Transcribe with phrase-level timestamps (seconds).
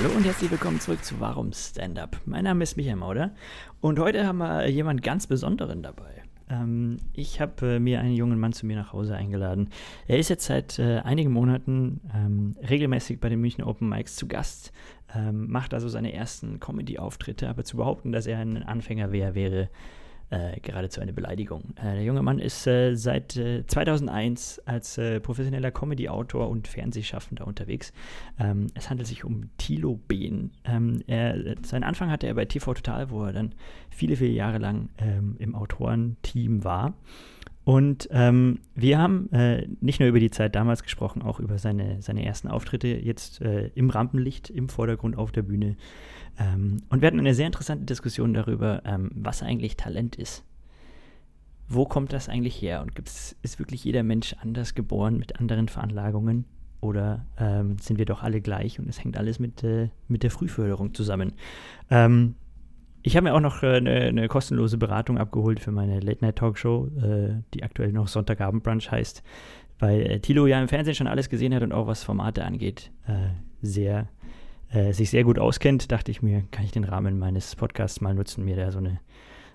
[0.00, 2.20] Hallo und herzlich willkommen zurück zu Warum Stand-Up.
[2.24, 3.32] Mein Name ist Michael Mauder
[3.80, 6.22] und heute haben wir jemanden ganz Besonderen dabei.
[6.48, 9.70] Ähm, ich habe äh, mir einen jungen Mann zu mir nach Hause eingeladen.
[10.06, 14.28] Er ist jetzt seit äh, einigen Monaten ähm, regelmäßig bei den München Open Mics zu
[14.28, 14.72] Gast,
[15.16, 19.68] ähm, macht also seine ersten Comedy-Auftritte, aber zu behaupten, dass er ein Anfänger wäre, wäre
[20.30, 21.74] äh, geradezu eine Beleidigung.
[21.76, 27.46] Äh, der junge Mann ist äh, seit 2001 äh, als äh, professioneller Comedy-Autor und Fernsehschaffender
[27.46, 27.92] unterwegs.
[28.38, 30.52] Ähm, es handelt sich um Thilo Behn.
[30.64, 33.54] Ähm, er, seinen Anfang hatte er bei TV Total, wo er dann
[33.90, 36.94] viele, viele Jahre lang ähm, im Autorenteam war.
[37.68, 42.00] Und ähm, wir haben äh, nicht nur über die Zeit damals gesprochen, auch über seine,
[42.00, 45.76] seine ersten Auftritte jetzt äh, im Rampenlicht, im Vordergrund auf der Bühne.
[46.38, 50.44] Ähm, und wir hatten eine sehr interessante Diskussion darüber, ähm, was eigentlich Talent ist.
[51.68, 52.80] Wo kommt das eigentlich her?
[52.80, 56.44] Und gibt's, ist wirklich jeder Mensch anders geboren mit anderen Veranlagungen?
[56.80, 60.30] Oder ähm, sind wir doch alle gleich und es hängt alles mit, äh, mit der
[60.30, 61.32] Frühförderung zusammen?
[61.90, 62.36] Ähm,
[63.02, 67.42] ich habe mir auch noch äh, eine, eine, kostenlose Beratung abgeholt für meine Late-Night-Talkshow, äh,
[67.54, 69.22] die aktuell noch Sonntagabend-Brunch heißt,
[69.78, 72.92] weil äh, Tilo ja im Fernsehen schon alles gesehen hat und auch was Formate angeht,
[73.06, 73.30] äh,
[73.60, 74.08] sehr
[74.70, 78.14] äh, sich sehr gut auskennt, dachte ich mir, kann ich den Rahmen meines Podcasts mal
[78.14, 79.00] nutzen, mir da so eine,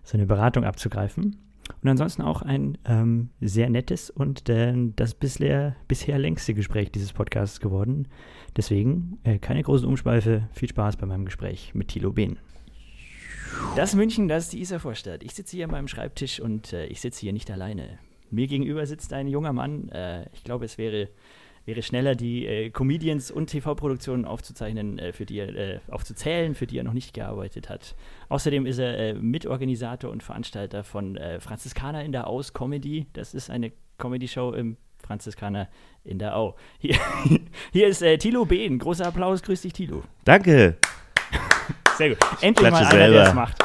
[0.04, 1.38] so eine Beratung abzugreifen.
[1.82, 7.14] Und ansonsten auch ein ähm, sehr nettes und äh, das bisher, bisher längste Gespräch dieses
[7.14, 8.08] Podcasts geworden.
[8.58, 10.50] Deswegen äh, keine großen Umschweife.
[10.54, 12.38] Viel Spaß bei meinem Gespräch mit Thilo Behn.
[13.76, 15.24] Das München, das ist die Isar Vorstadt.
[15.24, 18.00] Ich sitze hier an meinem Schreibtisch und äh, ich sitze hier nicht alleine.
[18.30, 19.90] Mir gegenüber sitzt ein junger Mann.
[19.90, 21.10] Äh, ich glaube, es wäre
[21.66, 26.68] wäre schneller, die äh, Comedians und TV-Produktionen aufzuzeichnen, äh, für die er, äh, aufzuzählen, für
[26.68, 27.96] die er noch nicht gearbeitet hat.
[28.30, 33.08] Außerdem ist er äh, Mitorganisator und Veranstalter von äh, Franziskaner in der Aus Comedy.
[33.14, 35.70] Das ist eine Comedy-Show im Franziskaner
[36.04, 36.56] in der Au.
[36.80, 36.98] Hier,
[37.72, 38.80] hier ist äh, Thilo Behn.
[38.80, 39.42] Großer Applaus.
[39.44, 40.04] Grüß dich, Thilo.
[40.26, 40.78] Danke.
[41.98, 42.18] Sehr gut.
[42.42, 43.64] Endlich mal einer, der es macht.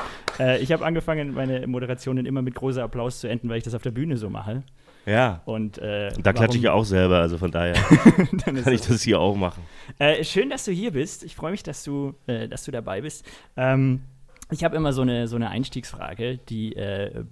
[0.61, 3.83] ich habe angefangen, meine Moderationen immer mit großer Applaus zu enden, weil ich das auf
[3.83, 4.63] der Bühne so mache.
[5.09, 5.41] Ja.
[5.47, 7.73] Und, äh, da klatsche ich ja auch selber, also von daher
[8.45, 9.63] kann ich das hier auch machen.
[9.99, 11.25] Äh, schön, dass du hier bist.
[11.25, 13.25] Ich freue mich, dass du, äh, dass du dabei bist.
[13.57, 14.03] Ähm,
[14.51, 17.25] ich habe immer so eine, so eine Einstiegsfrage, die, äh,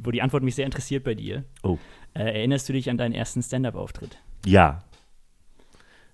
[0.00, 1.44] wo die Antwort mich sehr interessiert bei dir.
[1.62, 1.76] Oh.
[2.14, 4.18] Äh, erinnerst du dich an deinen ersten Stand-Up-Auftritt?
[4.46, 4.82] Ja.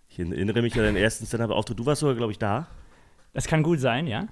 [0.09, 1.78] Ich erinnere mich an deinen ersten Stand-Up-Auftritt.
[1.78, 2.66] Du warst sogar, glaube ich, da.
[3.34, 4.27] Das kann gut sein, ja.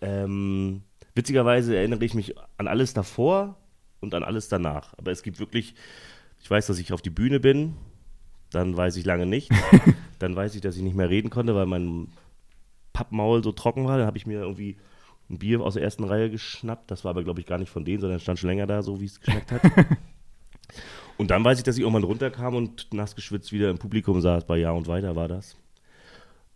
[0.00, 0.82] Ähm,
[1.14, 3.56] witzigerweise erinnere ich mich an alles davor
[4.04, 4.94] und an alles danach.
[4.96, 5.74] Aber es gibt wirklich,
[6.40, 7.74] ich weiß, dass ich auf die Bühne bin,
[8.50, 9.50] dann weiß ich lange nicht.
[10.18, 12.08] dann weiß ich, dass ich nicht mehr reden konnte, weil mein
[12.92, 13.98] Pappmaul so trocken war.
[13.98, 14.76] Dann habe ich mir irgendwie
[15.28, 16.90] ein Bier aus der ersten Reihe geschnappt.
[16.90, 19.00] Das war aber, glaube ich, gar nicht von denen, sondern stand schon länger da, so
[19.00, 19.62] wie es geschmeckt hat.
[21.18, 24.46] und dann weiß ich, dass ich irgendwann runterkam und nass geschwitzt wieder im Publikum saß.
[24.46, 25.56] Bei Ja und Weiter war das.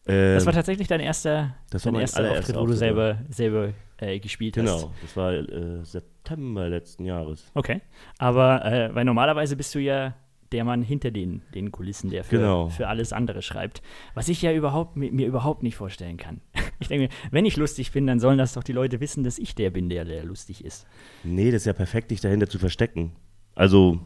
[0.06, 4.18] Ähm, das war tatsächlich dein erster, das dein erster Auftritt, wo du selber, selber äh,
[4.18, 4.64] gespielt hast.
[4.64, 7.50] Genau, das war äh, September letzten Jahres.
[7.54, 7.80] Okay,
[8.18, 10.14] aber äh, weil normalerweise bist du ja
[10.52, 12.68] der Mann hinter den, den Kulissen, der für, genau.
[12.68, 13.82] für alles andere schreibt.
[14.14, 16.40] Was ich ja überhaupt mir überhaupt nicht vorstellen kann.
[16.80, 19.56] Ich denke, wenn ich lustig bin, dann sollen das doch die Leute wissen, dass ich
[19.56, 20.86] der bin, der, der lustig ist.
[21.24, 23.16] Nee, das ist ja perfekt, dich dahinter zu verstecken.
[23.56, 23.98] Also,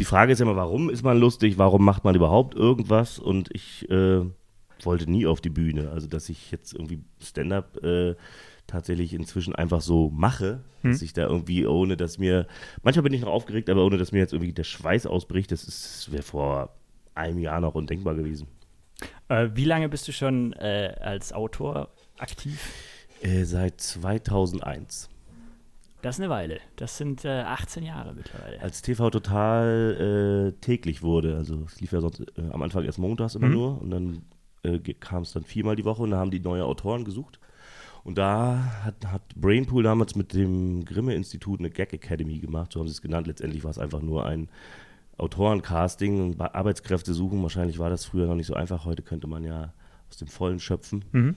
[0.00, 1.56] die Frage ist ja immer, warum ist man lustig?
[1.56, 3.20] Warum macht man überhaupt irgendwas?
[3.20, 4.22] Und ich äh,
[4.82, 5.90] wollte nie auf die Bühne.
[5.90, 8.16] Also, dass ich jetzt irgendwie Stand-up äh,
[8.66, 10.92] tatsächlich inzwischen einfach so mache, hm.
[10.92, 12.46] dass ich da irgendwie, ohne dass mir,
[12.82, 16.10] manchmal bin ich noch aufgeregt, aber ohne dass mir jetzt irgendwie der Schweiß ausbricht, das
[16.10, 16.74] wäre vor
[17.14, 18.48] einem Jahr noch undenkbar gewesen.
[19.28, 22.60] Äh, wie lange bist du schon äh, als Autor aktiv?
[23.22, 25.08] Äh, seit 2001.
[26.02, 26.60] Das ist eine Weile.
[26.76, 28.60] Das sind 18 äh, Jahre mittlerweile.
[28.60, 32.98] Als TV total äh, täglich wurde, also es lief ja sonst äh, am Anfang erst
[32.98, 33.54] montags immer mhm.
[33.54, 34.22] nur und dann
[34.98, 37.38] kam es dann viermal die Woche und da haben die neue Autoren gesucht.
[38.04, 42.86] Und da hat, hat Brainpool damals mit dem Grimme-Institut eine Gag Academy gemacht, so haben
[42.86, 43.26] sie es genannt.
[43.26, 44.48] Letztendlich war es einfach nur ein
[45.16, 47.42] Autorencasting und Arbeitskräfte suchen.
[47.42, 48.84] Wahrscheinlich war das früher noch nicht so einfach.
[48.84, 49.72] Heute könnte man ja
[50.10, 51.04] aus dem Vollen schöpfen.
[51.12, 51.36] Mhm.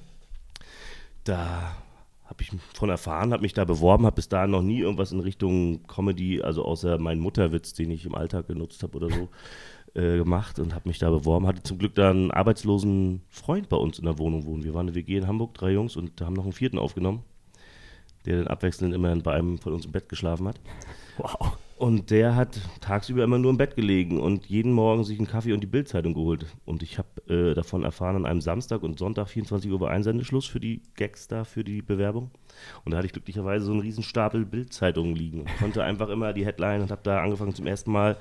[1.23, 1.77] Da
[2.25, 5.21] habe ich von erfahren, habe mich da beworben, habe bis dahin noch nie irgendwas in
[5.21, 9.29] Richtung Comedy, also außer meinen Mutterwitz, den ich im Alltag genutzt habe oder so,
[9.97, 11.47] äh, gemacht und habe mich da beworben.
[11.47, 14.63] Hatte zum Glück da einen arbeitslosen Freund bei uns in der Wohnung wohnen.
[14.63, 17.23] Wir waren eine WG in Hamburg, drei Jungs und haben noch einen vierten aufgenommen,
[18.25, 20.59] der dann abwechselnd immer bei einem von uns im Bett geschlafen hat.
[21.17, 21.57] Wow.
[21.77, 25.53] Und der hat tagsüber immer nur im Bett gelegen und jeden Morgen sich einen Kaffee
[25.53, 26.47] und die Bildzeitung geholt.
[26.65, 30.47] Und ich habe äh, davon erfahren an einem Samstag und Sonntag 24 Uhr war Einsendeschluss
[30.47, 32.31] für die Gags da, für die Bewerbung.
[32.83, 36.33] Und da hatte ich glücklicherweise so einen riesen Stapel Bildzeitungen liegen und konnte einfach immer
[36.33, 38.17] die Headline und habe da angefangen zum ersten Mal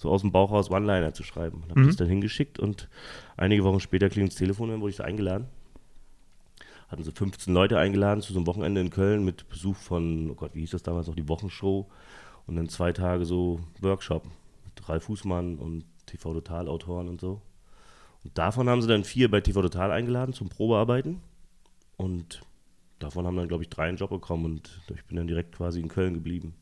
[0.00, 1.62] so aus dem Bauch raus One-Liner zu schreiben.
[1.62, 1.86] Und habe mhm.
[1.88, 2.88] das dann hingeschickt und
[3.36, 5.46] einige Wochen später klingt das Telefon, dann wurde ich da eingeladen.
[6.88, 10.34] hatten sie 15 Leute eingeladen zu so einem Wochenende in Köln mit Besuch von, oh
[10.34, 11.86] Gott, wie hieß das damals noch, die Wochenshow.
[12.46, 14.24] Und dann zwei Tage so Workshop
[14.64, 17.42] mit Ralf Fußmann und TV Total Autoren und so.
[18.24, 21.20] Und davon haben sie dann vier bei TV Total eingeladen zum Probearbeiten.
[21.98, 22.40] Und
[23.00, 25.78] davon haben dann, glaube ich, drei einen Job bekommen und ich bin dann direkt quasi
[25.78, 26.54] in Köln geblieben.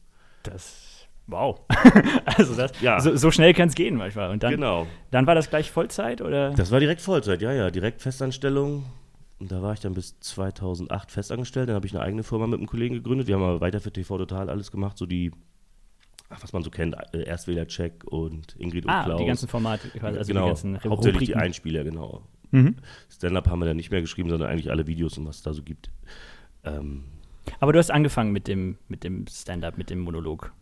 [0.42, 0.97] Das,
[1.28, 1.60] wow.
[2.24, 3.00] also das, Ja.
[3.00, 4.30] so, so schnell kann es gehen manchmal.
[4.30, 4.86] Und dann, genau.
[5.10, 6.50] dann war das gleich Vollzeit oder?
[6.50, 8.84] Das war direkt Vollzeit, ja, ja, direkt Festanstellung.
[9.38, 11.68] Und da war ich dann bis 2008 festangestellt.
[11.68, 13.28] Dann habe ich eine eigene Firma mit einem Kollegen gegründet.
[13.28, 15.30] Wir haben aber weiter für TV Total alles gemacht, so die,
[16.28, 19.20] was man so kennt, äh, Erstwähler-Check und Ingrid und ah, Klaus.
[19.20, 21.40] die ganzen Formate, also genau, die ganzen hauptsächlich die Rubriken.
[21.40, 22.22] Einspieler, genau.
[22.50, 22.76] Mhm.
[23.10, 25.52] Stand-up haben wir dann nicht mehr geschrieben, sondern eigentlich alle Videos und was es da
[25.52, 25.90] so gibt.
[26.64, 27.04] Ähm,
[27.60, 30.52] Aber du hast angefangen mit dem, mit dem Stand-up, mit dem Monolog.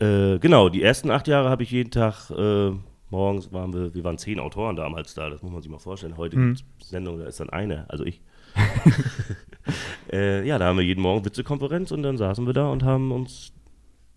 [0.00, 2.72] Äh, genau, die ersten acht Jahre habe ich jeden Tag, äh,
[3.10, 6.16] morgens waren wir, wir waren zehn Autoren damals da, das muss man sich mal vorstellen.
[6.16, 6.54] Heute Mhm.
[6.54, 8.20] gibt es Sendungen, da ist dann eine, also ich.
[10.12, 13.12] äh, ja, da haben wir jeden Morgen Witzekonferenz und dann saßen wir da und haben
[13.12, 13.52] uns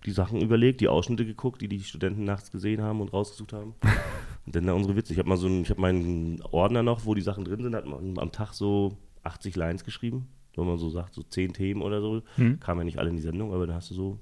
[0.05, 3.73] die Sachen überlegt, die Ausschnitte geguckt, die die Studenten nachts gesehen haben und rausgesucht haben.
[4.45, 5.11] Und dann da unsere Witze.
[5.11, 7.75] Ich habe mal so einen, ich habe meinen Ordner noch, wo die Sachen drin sind,
[7.75, 10.29] hat man am Tag so 80 Lines geschrieben.
[10.55, 12.21] Wenn man so sagt, so zehn Themen oder so.
[12.37, 12.57] Mhm.
[12.61, 14.19] Kamen ja nicht alle in die Sendung, aber da hast du so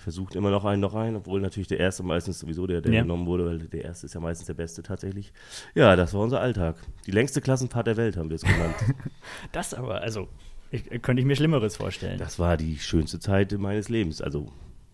[0.00, 3.02] versucht immer noch einen noch rein, obwohl natürlich der erste meistens sowieso der, der Ja.
[3.02, 5.32] genommen wurde, weil der erste ist ja meistens der beste tatsächlich.
[5.74, 6.76] Ja, das war unser Alltag.
[7.06, 8.74] Die längste Klassenfahrt der Welt haben wir es genannt.
[9.52, 10.28] Das aber, also,
[10.70, 12.18] ich, könnte ich mir Schlimmeres vorstellen.
[12.18, 14.20] das war die schönste Zeit meines Lebens.
[14.22, 14.50] Also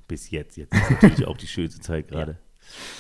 [0.09, 0.57] bis jetzt.
[0.57, 2.37] Jetzt ist natürlich auch die schönste Zeit gerade.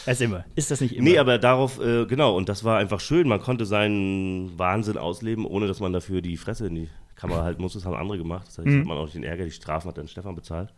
[0.06, 0.44] Als immer.
[0.54, 1.04] Ist das nicht immer?
[1.08, 3.26] Nee, aber darauf, äh, genau, und das war einfach schön.
[3.26, 7.62] Man konnte seinen Wahnsinn ausleben, ohne dass man dafür die Fresse in die Kamera halten
[7.62, 7.72] muss.
[7.72, 8.46] Das haben andere gemacht.
[8.46, 8.80] Das heißt, Mhm.
[8.80, 10.72] hat man auch nicht den Ärger, die Strafen hat dann Stefan bezahlt.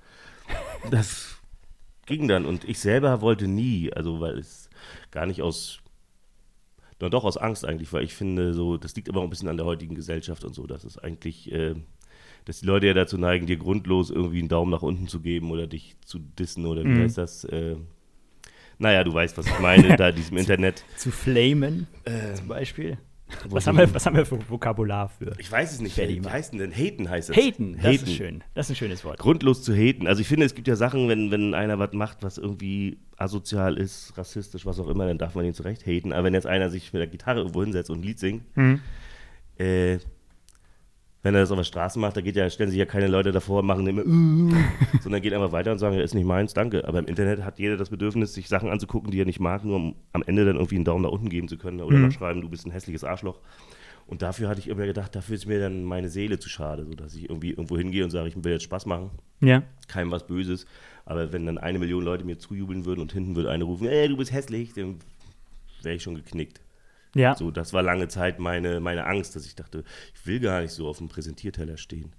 [0.91, 1.37] Das
[2.07, 2.47] ging dann.
[2.47, 4.71] Und ich selber wollte nie, also weil es
[5.11, 5.81] gar nicht aus,
[7.01, 9.49] na doch aus Angst eigentlich, weil ich finde, so, das liegt aber auch ein bisschen
[9.49, 11.75] an der heutigen Gesellschaft und so, dass es eigentlich, äh,
[12.45, 15.51] dass die Leute ja dazu neigen, dir grundlos irgendwie einen Daumen nach unten zu geben
[15.51, 17.01] oder dich zu dissen oder wie Mhm.
[17.03, 17.45] heißt das?
[17.45, 17.77] Äh,
[18.79, 20.85] naja, du weißt, was ich meine, da diesem Internet.
[20.97, 22.99] Zu flamen, Äh, zum Beispiel.
[23.51, 25.33] Was haben, wir, was haben wir für Vokabular für?
[25.39, 25.95] Ich weiß es nicht.
[25.95, 26.73] Fertig Wie heißt denn denn?
[26.73, 27.37] Haten heißt es.
[27.37, 28.05] Haten, das Haten.
[28.05, 28.45] ist schön.
[28.55, 29.19] Das ist ein schönes Wort.
[29.19, 30.07] Grundlos zu haten.
[30.07, 33.77] Also ich finde, es gibt ja Sachen, wenn, wenn einer was macht, was irgendwie asozial
[33.77, 36.13] ist, rassistisch, was auch immer, dann darf man ihn zurecht haten.
[36.13, 38.81] Aber wenn jetzt einer sich mit der Gitarre irgendwo hinsetzt und ein Lied singt, Mhm.
[39.59, 39.99] äh,
[41.29, 43.33] wenn er das auf der Straße macht, da geht ja, stellen sich ja keine Leute
[43.33, 44.57] davor und machen immer, äh,
[45.03, 46.89] sondern geht einfach weiter und sagen, ja, ist nicht meins, danke.
[46.89, 49.77] Aber im Internet hat jeder das Bedürfnis, sich Sachen anzugucken, die er nicht mag, nur
[49.77, 52.05] um am Ende dann irgendwie einen Daumen nach unten geben zu können oder Mhm.
[52.05, 53.41] noch schreiben, du bist ein hässliches Arschloch.
[54.07, 56.95] Und dafür hatte ich immer gedacht, dafür ist mir dann meine Seele zu schade, so
[56.95, 59.11] dass ich irgendwie irgendwo hingehe und sage, ich will jetzt Spaß machen,
[59.41, 59.63] Ja.
[59.87, 60.65] keinem was Böses.
[61.05, 64.09] Aber wenn dann eine Million Leute mir zujubeln würden und hinten würde eine rufen, ey,
[64.09, 64.97] du bist hässlich, dann
[65.83, 66.63] wäre ich schon geknickt.
[67.15, 67.35] Ja.
[67.35, 69.85] So, das war lange Zeit meine, meine Angst, dass ich dachte,
[70.15, 72.13] ich will gar nicht so auf dem Präsentierteller stehen.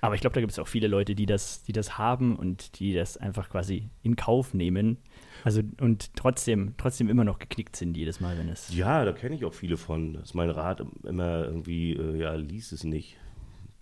[0.00, 2.78] Aber ich glaube, da gibt es auch viele Leute, die das, die das haben und
[2.78, 4.98] die das einfach quasi in Kauf nehmen.
[5.44, 8.74] Also und trotzdem, trotzdem immer noch geknickt sind jedes Mal, wenn es.
[8.74, 10.14] Ja, da kenne ich auch viele von.
[10.14, 13.16] Das ist mein Rat immer irgendwie, äh, ja, lies es nicht.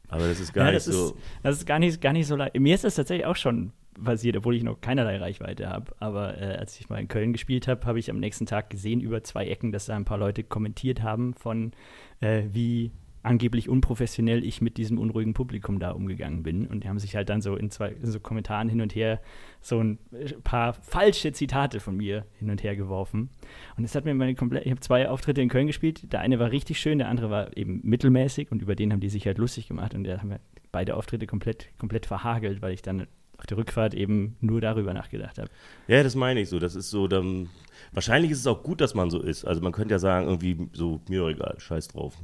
[0.08, 1.08] Aber das ist gar ja, nicht das so.
[1.08, 2.58] Ist, das ist gar nicht, gar nicht so leicht.
[2.58, 5.92] Mir ist das tatsächlich auch schon passiert, obwohl ich noch keinerlei Reichweite habe.
[5.98, 9.00] Aber äh, als ich mal in Köln gespielt habe, habe ich am nächsten Tag gesehen
[9.00, 11.72] über zwei Ecken, dass da ein paar Leute kommentiert haben von
[12.20, 16.66] äh, wie angeblich unprofessionell ich mit diesem unruhigen Publikum da umgegangen bin.
[16.66, 19.20] Und die haben sich halt dann so in zwei in so Kommentaren hin und her
[19.60, 19.98] so ein
[20.44, 23.30] paar falsche Zitate von mir hin und her geworfen.
[23.76, 24.64] Und das hat mir meine komplett.
[24.64, 26.12] Ich habe zwei Auftritte in Köln gespielt.
[26.12, 29.10] Der eine war richtig schön, der andere war eben mittelmäßig und über den haben die
[29.10, 29.94] sich halt lustig gemacht.
[29.94, 30.40] Und da haben wir
[30.72, 33.06] beide Auftritte komplett, komplett verhagelt, weil ich dann
[33.38, 35.48] auf der Rückfahrt eben nur darüber nachgedacht habe.
[35.86, 36.58] Ja, das meine ich so.
[36.58, 37.48] Das ist so, dann,
[37.92, 39.44] wahrscheinlich ist es auch gut, dass man so ist.
[39.44, 42.16] Also man könnte ja sagen, irgendwie so, mir egal, scheiß drauf.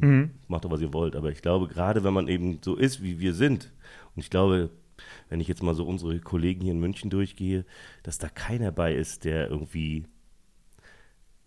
[0.48, 1.14] Macht doch, was ihr wollt.
[1.14, 3.72] Aber ich glaube, gerade wenn man eben so ist, wie wir sind,
[4.16, 4.70] und ich glaube,
[5.28, 7.64] wenn ich jetzt mal so unsere Kollegen hier in München durchgehe,
[8.02, 10.04] dass da keiner bei ist, der irgendwie.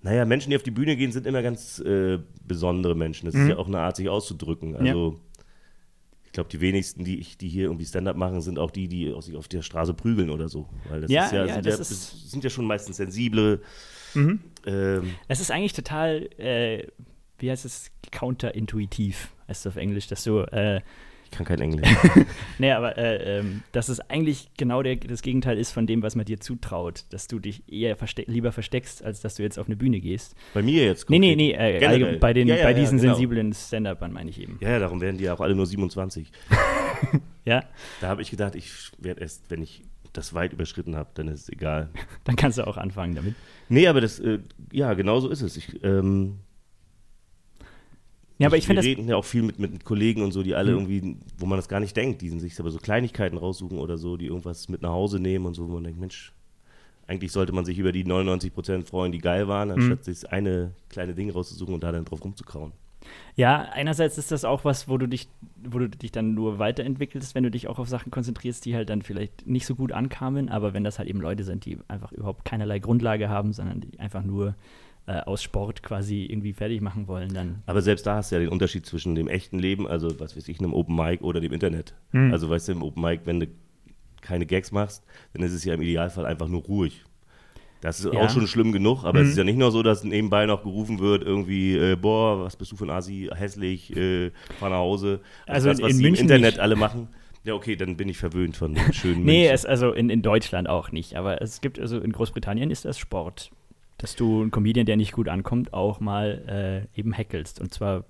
[0.02, 3.26] Naja, Menschen, die auf die Bühne gehen, sind immer ganz äh, besondere Menschen.
[3.26, 4.76] Das ist ja auch eine Art, sich auszudrücken.
[4.76, 5.20] Also,
[6.28, 9.14] ich glaube, die wenigsten, die, ich, die hier irgendwie Stand-up machen, sind auch die, die
[9.22, 10.68] sich auf der Straße prügeln oder so.
[10.88, 12.98] Weil das Ja, ist ja, ja, sind, das ja ist- das sind ja schon meistens
[12.98, 13.62] sensible.
[14.66, 16.88] Ähm, Es ist eigentlich total, äh,
[17.40, 20.82] wie heißt es, counterintuitiv, heißt es auf Englisch, dass du, äh,
[21.30, 21.90] ich kann kein Englisch.
[22.58, 26.16] nee, aber äh, ähm, dass es eigentlich genau der, das Gegenteil ist von dem, was
[26.16, 29.68] man dir zutraut, dass du dich eher verste lieber versteckst, als dass du jetzt auf
[29.68, 30.36] eine Bühne gehst.
[30.54, 31.10] Bei mir jetzt.
[31.10, 31.82] Nee, nee, konkret.
[31.82, 33.14] nee, äh, bei, den, Ja, ja, bei ja, diesen genau.
[33.14, 34.58] sensiblen Stand-Upern meine ich eben.
[34.62, 36.32] Ja, ja, darum werden die ja auch alle nur 27.
[37.46, 37.64] Ja,
[38.02, 41.42] Da habe ich gedacht, ich werde erst, wenn ich das weit überschritten habe, dann ist
[41.44, 41.90] es egal.
[42.24, 43.36] dann kannst du auch anfangen damit.
[43.70, 44.40] Nee, aber das, äh,
[44.72, 45.56] ja, genau so ist es.
[45.56, 46.40] Ich, ähm,
[48.38, 50.56] Ja, aber ich finde Wir reden ja auch viel mit, mit Kollegen und so, die
[50.56, 50.78] alle mhm.
[50.78, 54.18] irgendwie, wo man das gar nicht denkt, die sich aber so Kleinigkeiten raussuchen oder so,
[54.18, 56.34] die irgendwas mit nach Hause nehmen und so, wo man denkt, Mensch,
[57.08, 60.04] eigentlich sollte man sich über die 99 Prozent freuen, die geil waren, anstatt mhm.
[60.14, 62.74] sich eine kleine Ding rauszusuchen und da dann drauf rumzukrauen.
[63.36, 65.30] Ja, einerseits ist das auch was, wo du dich,
[65.64, 68.90] wo du dich dann nur weiterentwickelst, wenn du dich auch auf Sachen konzentrierst, die halt
[68.90, 72.12] dann vielleicht nicht so gut ankamen, aber wenn das halt eben Leute sind, die einfach
[72.12, 74.56] überhaupt keinerlei Grundlage haben, sondern die einfach nur
[75.08, 77.64] äh, aus Sport quasi irgendwie fertig machen wollen, dann.
[77.66, 80.48] Aber selbst da hast du ja den Unterschied zwischen dem echten Leben, also was weiß
[80.48, 81.96] ich, einem Open Mic oder dem Internet.
[82.12, 82.32] Hm.
[82.32, 83.48] Also weißt du, im Open Mic, wenn du
[84.22, 87.04] keine Gags machst, dann ist es ja im Idealfall einfach nur ruhig.
[87.82, 88.20] Das ist ja.
[88.20, 89.26] auch schon schlimm genug, aber mhm.
[89.26, 92.56] es ist ja nicht nur so, dass nebenbei noch gerufen wird, irgendwie, äh, boah, was
[92.56, 95.22] bist du für ein Asi, hässlich, äh, fahr nach Hause.
[95.46, 96.60] Also, also das, was in, in München im Internet nicht.
[96.60, 97.08] alle machen.
[97.44, 100.68] Ja, okay, dann bin ich verwöhnt von dem schönen Nee, es, also in, in Deutschland
[100.68, 103.52] auch nicht, aber es gibt, also in Großbritannien ist das Sport,
[103.98, 108.06] dass du einen Comedian, der nicht gut ankommt, auch mal äh, eben hackelst und zwar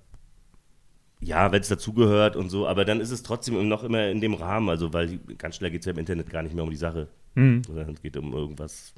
[1.20, 4.34] ja, wenn es dazugehört und so, aber dann ist es trotzdem noch immer in dem
[4.34, 6.76] Rahmen, also weil ganz schnell geht es ja im Internet gar nicht mehr um die
[6.76, 7.62] Sache, mhm.
[7.64, 8.94] sondern es geht um irgendwas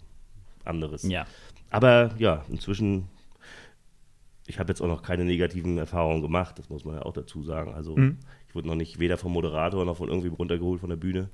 [0.65, 1.03] anderes.
[1.05, 1.27] Ja.
[1.71, 3.09] Aber ja, inzwischen,
[4.47, 7.43] ich habe jetzt auch noch keine negativen Erfahrungen gemacht, das muss man ja auch dazu
[7.43, 7.73] sagen.
[7.73, 8.19] Also mhm.
[8.49, 11.31] ich wurde noch nicht weder vom Moderator noch von irgendwem runtergeholt von der Bühne.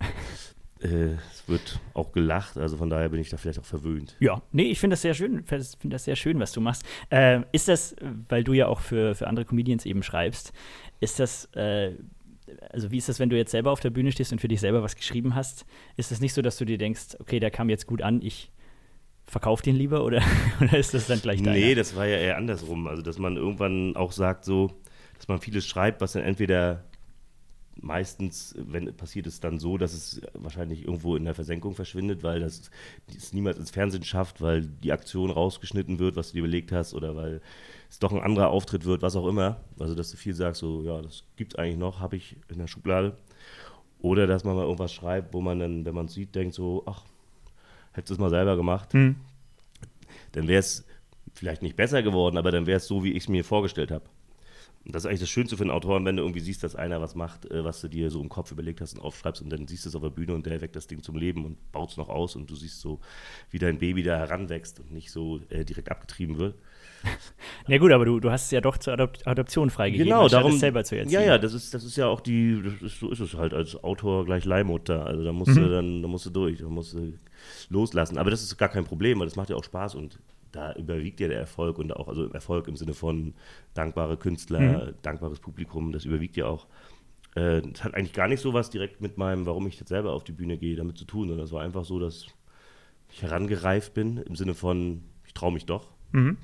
[0.87, 4.17] Äh, es wird auch gelacht, also von daher bin ich da vielleicht auch verwöhnt.
[4.21, 6.85] Ja, nee, ich finde das sehr schön, finde das sehr schön, was du machst.
[7.11, 7.97] Äh, ist das,
[8.29, 10.53] weil du ja auch für, für andere Comedians eben schreibst,
[11.01, 11.93] ist das, äh,
[12.71, 14.61] also wie ist das, wenn du jetzt selber auf der Bühne stehst und für dich
[14.61, 15.67] selber was geschrieben hast?
[15.97, 18.51] Ist das nicht so, dass du dir denkst, okay, der kam jetzt gut an, ich
[19.27, 20.23] verkauft den lieber oder,
[20.61, 21.57] oder ist das dann gleich deiner?
[21.57, 22.87] Nee, das war ja eher andersrum.
[22.87, 24.71] Also, dass man irgendwann auch sagt, so,
[25.17, 26.85] dass man vieles schreibt, was dann entweder
[27.81, 32.41] meistens, wenn passiert es dann so, dass es wahrscheinlich irgendwo in der Versenkung verschwindet, weil
[32.41, 32.71] das
[33.15, 36.95] es niemals ins Fernsehen schafft, weil die Aktion rausgeschnitten wird, was du dir überlegt hast,
[36.95, 37.41] oder weil
[37.91, 39.61] es doch ein anderer Auftritt wird, was auch immer.
[39.79, 42.59] Also, dass du viel sagst, so, ja, das gibt es eigentlich noch, habe ich in
[42.59, 43.17] der Schublade.
[44.01, 46.83] Oder dass man mal irgendwas schreibt, wo man dann, wenn man es sieht, denkt so,
[46.87, 47.05] ach,
[47.93, 49.17] hättest du es mal selber gemacht, hm.
[50.33, 50.85] dann wäre es
[51.35, 54.05] vielleicht nicht besser geworden, aber dann wäre es so, wie ich es mir vorgestellt habe.
[54.87, 57.01] Und das ist eigentlich das Schönste für einen Autoren, wenn du irgendwie siehst, dass einer
[57.01, 59.67] was macht, äh, was du dir so im Kopf überlegt hast und aufschreibst und dann
[59.67, 61.91] siehst du es auf der Bühne und der weckt das Ding zum Leben und baut
[61.91, 63.01] es noch aus und du siehst so,
[63.51, 66.55] wie dein Baby da heranwächst und nicht so äh, direkt abgetrieben wird.
[67.67, 70.53] Na gut, aber du, du hast es ja doch zur Adop Adoption freigegeben, genau, darum,
[70.53, 71.13] es selber zu erziehen.
[71.13, 73.83] Ja, ja, das ist, das ist ja auch die, ist, so ist es halt als
[73.83, 75.05] Autor gleich Leihmutter.
[75.05, 75.63] Also da musst mhm.
[75.63, 77.19] du dann, da musst du durch, da musst du
[77.71, 78.19] loslassen.
[78.19, 80.21] Aber das ist gar kein Problem, weil das macht ja auch Spaß und
[80.57, 83.35] da überwiegt ja der Erfolg und auch, also Erfolg im Sinne von
[83.75, 84.95] dankbare Künstler, mhm.
[85.03, 86.67] dankbares Publikum, das überwiegt ja auch.
[87.35, 90.13] Äh, das hat eigentlich gar nicht so was direkt mit meinem, warum ich jetzt selber
[90.13, 92.27] auf die Bühne gehe, damit zu tun, sondern es war einfach so, dass
[93.13, 95.89] ich herangereift bin, im Sinne von, ich traue mich doch.
[96.13, 96.39] Mhm.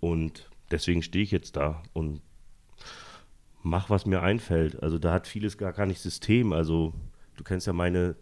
[0.00, 2.20] Und deswegen stehe ich jetzt da und
[3.62, 4.82] mach, was mir einfällt.
[4.82, 6.52] Also da hat vieles gar, gar nicht System.
[6.52, 6.92] Also
[7.36, 8.16] du kennst ja meine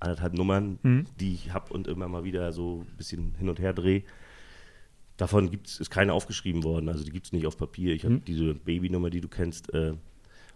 [0.00, 1.06] anderthalb Nummern, mhm.
[1.20, 4.02] die ich habe und immer mal wieder so ein bisschen hin und her drehe.
[5.16, 7.94] Davon gibt's, ist keine aufgeschrieben worden, also die gibt es nicht auf Papier.
[7.94, 8.24] Ich habe mhm.
[8.24, 9.94] diese Babynummer, die du kennst, äh,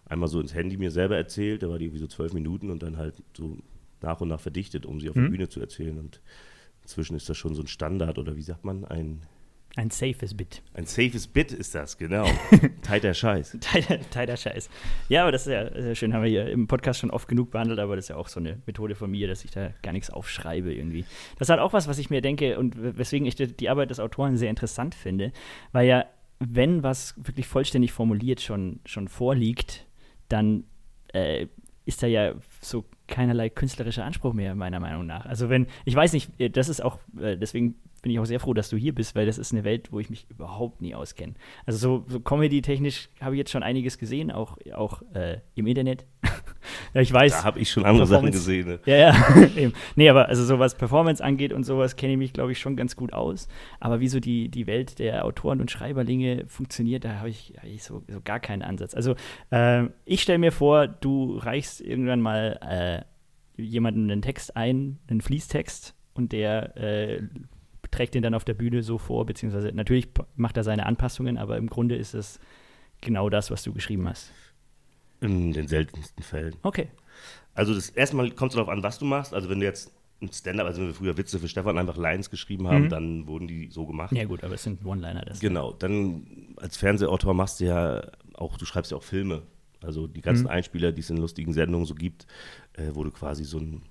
[0.05, 2.83] einmal so ins Handy mir selber erzählt, da war die irgendwie so zwölf Minuten und
[2.83, 3.57] dann halt so
[4.01, 5.23] nach und nach verdichtet, um sie auf mhm.
[5.23, 5.97] der Bühne zu erzählen.
[5.97, 6.21] Und
[6.81, 9.21] inzwischen ist das schon so ein Standard oder wie sagt man, ein
[9.75, 10.61] ein safes Bit.
[10.73, 12.27] Ein safes Bit ist das, genau.
[12.81, 13.57] Tighter Scheiß.
[14.11, 14.69] Tighter Scheiß.
[15.09, 16.13] Ja, aber das ist ja sehr schön.
[16.13, 18.39] Haben wir hier im Podcast schon oft genug behandelt, aber das ist ja auch so
[18.39, 21.05] eine Methode von mir, dass ich da gar nichts aufschreibe irgendwie.
[21.37, 23.99] Das ist halt auch was, was ich mir denke und weswegen ich die Arbeit des
[23.99, 25.31] Autoren sehr interessant finde,
[25.71, 26.05] weil ja,
[26.39, 29.87] wenn was wirklich vollständig formuliert schon, schon vorliegt,
[30.29, 30.63] dann
[31.13, 31.47] äh,
[31.85, 35.25] ist da ja so keinerlei künstlerischer Anspruch mehr, meiner Meinung nach.
[35.25, 38.53] Also wenn, ich weiß nicht, das ist auch, äh, deswegen bin ich auch sehr froh,
[38.53, 41.33] dass du hier bist, weil das ist eine Welt, wo ich mich überhaupt nie auskenne.
[41.65, 46.05] Also so, so Comedy-technisch habe ich jetzt schon einiges gesehen, auch, auch äh, im Internet.
[46.93, 47.31] ja, ich weiß.
[47.31, 48.67] Da habe ich schon andere Sachen gesehen.
[48.67, 48.79] Ne?
[48.85, 49.71] Ja, ja.
[49.95, 52.75] nee, aber also so was Performance angeht und sowas kenne ich mich, glaube ich, schon
[52.75, 53.47] ganz gut aus.
[53.79, 57.65] Aber wie so die, die Welt der Autoren und Schreiberlinge funktioniert, da habe ich, hab
[57.65, 58.93] ich so, so, gar keinen Ansatz.
[58.93, 59.15] Also
[59.51, 63.05] äh, ich stelle mir vor, du reichst irgendwann mal
[63.57, 67.21] äh, jemandem einen Text ein, einen Fließtext und der äh,
[67.91, 71.57] trägt den dann auf der Bühne so vor, beziehungsweise natürlich macht er seine Anpassungen, aber
[71.57, 72.39] im Grunde ist es
[73.01, 74.31] genau das, was du geschrieben hast.
[75.21, 76.55] In den seltensten Fällen.
[76.63, 76.87] Okay.
[77.53, 79.33] Also das erstmal kommt es darauf an, was du machst.
[79.33, 79.91] Also wenn du jetzt
[80.21, 82.89] ein Stand-up, also wenn wir früher Witze für Stefan einfach Lines geschrieben haben, mhm.
[82.89, 84.11] dann wurden die so gemacht.
[84.11, 85.21] Ja gut, aber es sind One-Liner.
[85.21, 85.39] das.
[85.39, 86.25] Genau, dann
[86.57, 88.03] als Fernsehautor machst du ja
[88.33, 89.43] auch, du schreibst ja auch Filme.
[89.81, 90.49] Also die ganzen mhm.
[90.49, 92.27] Einspieler, die es in lustigen Sendungen so gibt,
[92.73, 93.81] äh, wo du quasi so ein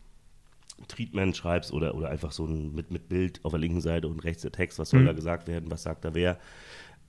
[0.86, 4.24] Treatment schreibst oder, oder einfach so ein, mit, mit Bild auf der linken Seite und
[4.24, 5.06] rechts der Text, was soll mhm.
[5.06, 6.38] da gesagt werden, was sagt da wer.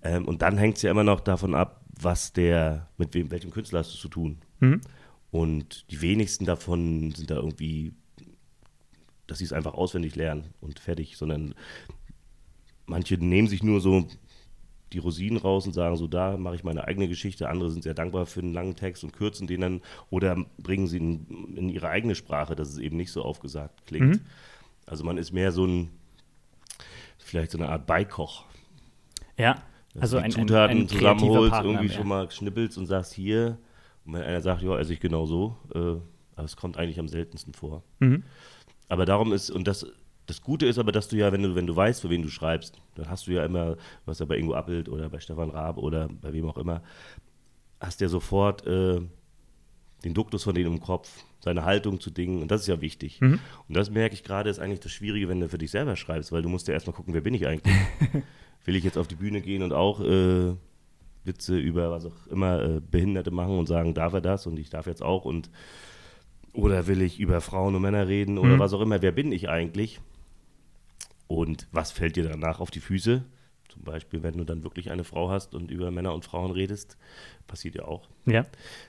[0.01, 3.51] Ähm, und dann hängt es ja immer noch davon ab, was der, mit wem, welchem
[3.51, 4.39] Künstler hast du zu tun.
[4.59, 4.81] Mhm.
[5.31, 7.93] Und die wenigsten davon sind da irgendwie,
[9.27, 11.53] dass sie es einfach auswendig lernen und fertig, sondern
[12.85, 14.07] manche nehmen sich nur so
[14.93, 17.49] die Rosinen raus und sagen so, da mache ich meine eigene Geschichte.
[17.49, 20.97] Andere sind sehr dankbar für einen langen Text und kürzen den dann oder bringen sie
[20.97, 24.15] in, in ihre eigene Sprache, dass es eben nicht so aufgesagt klingt.
[24.15, 24.25] Mhm.
[24.85, 25.91] Also man ist mehr so ein,
[27.17, 28.45] vielleicht so eine Art Beikoch.
[29.37, 29.61] Ja,
[29.93, 31.97] Dass also die ein, ein, Zutaten ein kreativer zusammenholst, Partner irgendwie mehr.
[31.97, 33.57] schon mal schnippelst und sagst hier.
[34.05, 35.79] Und wenn einer sagt, ja, esse ich genau so, äh,
[36.35, 37.83] aber es kommt eigentlich am seltensten vor.
[37.99, 38.23] Mhm.
[38.87, 39.85] Aber darum ist, und das,
[40.29, 42.29] das Gute ist aber, dass du ja, wenn du, wenn du weißt, für wen du
[42.29, 45.77] schreibst, dann hast du ja immer, was ja bei Ingo Appelt oder bei Stefan Raab
[45.77, 46.81] oder bei wem auch immer,
[47.79, 49.01] hast ja sofort äh,
[50.03, 51.09] den Duktus von denen im Kopf,
[51.39, 53.19] seine Haltung zu Dingen und das ist ja wichtig.
[53.21, 53.39] Mhm.
[53.67, 56.31] Und das merke ich gerade, ist eigentlich das Schwierige, wenn du für dich selber schreibst,
[56.31, 57.75] weil du musst ja erstmal gucken, wer bin ich eigentlich?
[58.65, 60.53] Will ich jetzt auf die Bühne gehen und auch äh,
[61.23, 64.69] Witze über was auch immer äh, Behinderte machen und sagen, darf er das und ich
[64.69, 65.49] darf jetzt auch und
[66.53, 68.59] oder will ich über Frauen und Männer reden oder Mhm.
[68.59, 70.01] was auch immer, wer bin ich eigentlich?
[71.29, 73.23] Und was fällt dir danach auf die Füße?
[73.79, 76.97] Zum Beispiel, wenn du dann wirklich eine Frau hast und über Männer und Frauen redest,
[77.47, 78.45] passiert ja auch, Ja.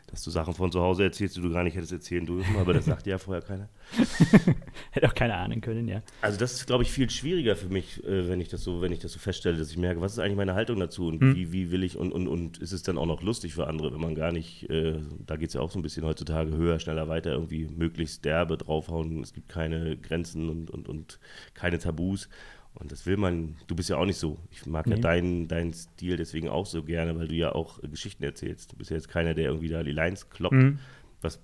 [0.09, 2.73] dass du Sachen von zu Hause erzählst, die du gar nicht hättest erzählen dürfen, aber
[2.75, 3.69] das sagt ja vorher keiner.
[4.91, 6.03] Hätte auch keiner ahnen können, ja.
[6.21, 8.91] Also das ist, glaube ich, viel schwieriger für mich, äh, wenn ich das so, wenn
[8.93, 11.37] ich das so feststelle, dass ich merke, was ist eigentlich meine Haltung dazu und Hm.
[11.37, 13.93] wie, wie will ich und, und, und ist es dann auch noch lustig für andere,
[13.93, 16.81] wenn man gar nicht, äh, da geht es ja auch so ein bisschen heutzutage höher,
[16.81, 21.21] schneller, weiter, irgendwie möglichst derbe draufhauen, es gibt keine Grenzen und, und, und
[21.55, 22.29] keine Tabus.
[22.75, 24.39] Und das will man, du bist ja auch nicht so.
[24.51, 25.01] Ich mag ja Nee.
[25.03, 28.73] deinen, deinen Stil deswegen auch so gerne, weil du ja auch äh, Geschichten erzählst.
[28.73, 30.79] Du bist ja jetzt keiner, der irgendwie da die Lines kloppt, Mhm.
[31.21, 31.41] was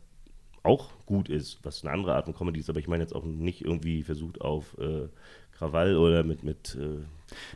[0.63, 3.25] auch gut ist, was eine andere Art von Comedy ist, aber ich meine jetzt auch
[3.25, 5.09] nicht irgendwie versucht auf äh,
[5.53, 7.03] Krawall oder mit, mit, äh,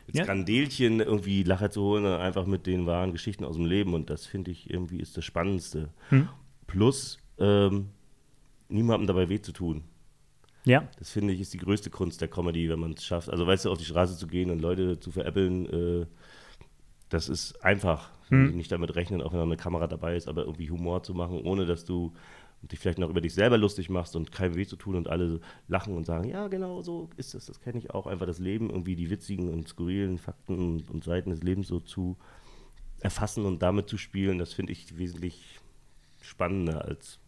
[0.07, 0.23] mit Ja.
[0.25, 4.09] Skandelchen irgendwie Lacher zu holen, sondern einfach mit den wahren Geschichten aus dem Leben und
[4.09, 5.89] das finde ich irgendwie ist das Spannendste.
[6.09, 6.29] Hm.
[6.67, 7.89] Plus ähm,
[8.69, 9.83] niemandem dabei weh zu tun.
[10.65, 10.87] Ja.
[10.99, 13.29] Das finde ich ist die größte Kunst der Comedy, wenn man es schafft.
[13.29, 15.65] Also weißt du, auf die Straße zu gehen und Leute zu veräppeln,
[16.01, 16.05] äh,
[17.09, 18.11] das ist einfach.
[18.29, 18.55] Hm.
[18.55, 21.65] nicht damit rechnen, auch wenn eine Kamera dabei ist, aber irgendwie Humor zu machen, ohne
[21.65, 22.13] dass du
[22.61, 25.41] dich vielleicht noch über dich selber lustig machst und keinem weh zu tun und alle
[25.67, 28.07] lachen und sagen, ja, genau so ist es, das kenne ich auch.
[28.07, 31.79] Einfach das Leben, irgendwie die witzigen und skurrilen Fakten und, und Seiten des Lebens so
[31.79, 32.17] zu
[32.99, 35.59] erfassen und damit zu spielen, das finde ich wesentlich
[36.21, 37.19] spannender als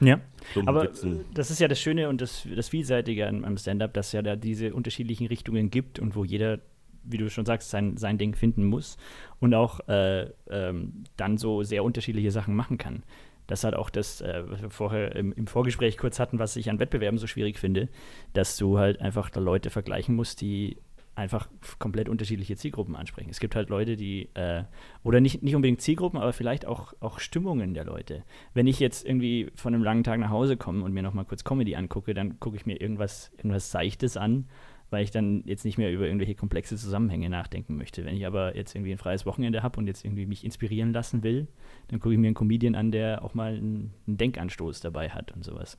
[0.00, 0.20] Ja.
[0.66, 1.24] Aber Witzen.
[1.34, 4.36] das ist ja das Schöne und das, das Vielseitige an, am Stand-up, dass ja da
[4.36, 6.58] diese unterschiedlichen Richtungen gibt und wo jeder,
[7.04, 8.96] wie du schon sagst, sein, sein Ding finden muss
[9.40, 13.02] und auch äh, ähm, dann so sehr unterschiedliche Sachen machen kann.
[13.46, 16.70] Das hat auch das, äh, was wir vorher im, im Vorgespräch kurz hatten, was ich
[16.70, 17.88] an Wettbewerben so schwierig finde,
[18.32, 20.78] dass du halt einfach da Leute vergleichen musst, die
[21.14, 21.48] einfach
[21.78, 23.30] komplett unterschiedliche Zielgruppen ansprechen.
[23.30, 24.64] Es gibt halt Leute, die, äh,
[25.02, 28.24] oder nicht, nicht unbedingt Zielgruppen, aber vielleicht auch, auch Stimmungen der Leute.
[28.52, 31.44] Wenn ich jetzt irgendwie von einem langen Tag nach Hause komme und mir nochmal kurz
[31.44, 34.46] Comedy angucke, dann gucke ich mir irgendwas, irgendwas Seichtes an,
[34.90, 38.04] weil ich dann jetzt nicht mehr über irgendwelche komplexe Zusammenhänge nachdenken möchte.
[38.04, 41.22] Wenn ich aber jetzt irgendwie ein freies Wochenende habe und jetzt irgendwie mich inspirieren lassen
[41.22, 41.48] will,
[41.88, 45.32] dann gucke ich mir einen Comedian an, der auch mal einen, einen Denkanstoß dabei hat
[45.32, 45.78] und sowas.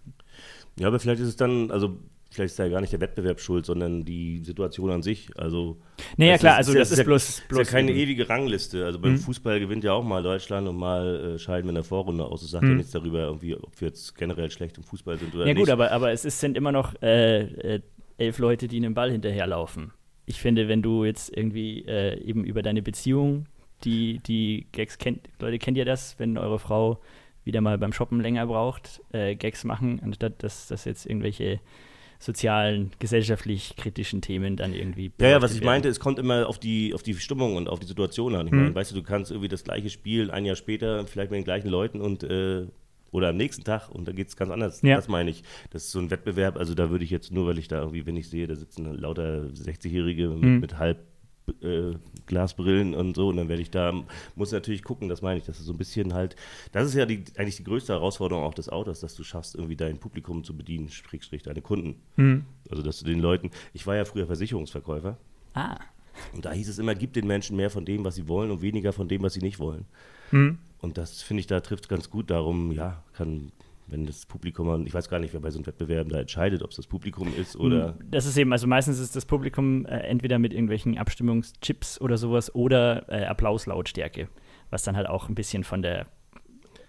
[0.79, 1.97] Ja, aber vielleicht ist es dann, also
[2.31, 5.29] vielleicht ist da ja gar nicht der Wettbewerb schuld, sondern die Situation an sich.
[5.37, 5.77] Also
[6.17, 7.91] Naja, Das klar, ist- also ja- das ist ist ja- bloß, ist bloß ja keine
[7.91, 8.85] eben- ewige Rangliste.
[8.85, 9.17] Also beim Mhm.
[9.19, 12.41] Fußball gewinnt ja auch mal Deutschland und mal äh, scheiden wir in der Vorrunde aus.
[12.41, 12.77] Das sagt ja Mhm.
[12.77, 15.59] nichts darüber, irgendwie, ob wir jetzt generell schlecht im Fußball sind oder Ja nicht.
[15.61, 17.81] gut, aber, aber es sind immer noch äh, äh,
[18.17, 19.91] elf Leute, die einem Ball hinterherlaufen.
[20.25, 23.45] Ich finde, wenn du jetzt irgendwie äh, eben über deine Beziehung,
[23.83, 26.99] die, die Gags kennt, Leute, kennt ihr das, wenn eure Frau
[27.43, 31.59] wieder mal beim Shoppen länger braucht, äh, Gags machen, anstatt dass, dass jetzt irgendwelche
[32.19, 35.11] sozialen, gesellschaftlich kritischen Themen dann irgendwie.
[35.19, 35.65] Ja, ja, was ich werden.
[35.67, 38.47] meinte, es kommt immer auf die, auf die Stimmung und auf die Situation an.
[38.47, 38.59] Ich Mhm.
[38.63, 41.43] meine, weißt du, du kannst irgendwie das gleiche Spiel ein Jahr später, vielleicht mit den
[41.45, 42.65] gleichen Leuten und äh,
[43.11, 44.81] oder am nächsten Tag und da geht es ganz anders.
[44.81, 44.97] Ja.
[44.97, 45.43] Das meine ich.
[45.69, 48.05] Das ist so ein Wettbewerb, also da würde ich jetzt nur, weil ich da irgendwie,
[48.05, 50.59] wenn ich sehe, da sitzen lauter 60-Jährige mit, Mhm.
[50.59, 50.97] mit halb
[51.61, 51.93] äh,
[52.25, 53.93] Glasbrillen und so und dann werde ich da,
[54.35, 56.35] muss natürlich gucken, das meine ich, dass es so ein bisschen halt,
[56.71, 59.75] das ist ja die, eigentlich die größte Herausforderung auch des Autors, dass du schaffst, irgendwie
[59.75, 62.01] dein Publikum zu bedienen, Schrägstrich deine Kunden.
[62.15, 62.45] Hm.
[62.69, 65.17] Also dass du den Leuten, ich war ja früher Versicherungsverkäufer
[65.53, 65.79] Ah.
[66.33, 68.61] und da hieß es immer, gib den Menschen mehr von dem, was sie wollen und
[68.61, 69.85] weniger von dem, was sie nicht wollen.
[70.31, 70.57] Hm.
[70.81, 73.51] Und das finde ich, da trifft ganz gut darum, ja, kann,
[73.87, 76.71] wenn das Publikum, ich weiß gar nicht, wer bei so einem Wettbewerb da entscheidet, ob
[76.71, 77.97] es das Publikum ist oder.
[78.09, 82.53] Das ist eben, also meistens ist das Publikum äh, entweder mit irgendwelchen Abstimmungschips oder sowas
[82.55, 84.27] oder äh, Applauslautstärke,
[84.69, 86.07] was dann halt auch ein bisschen von der,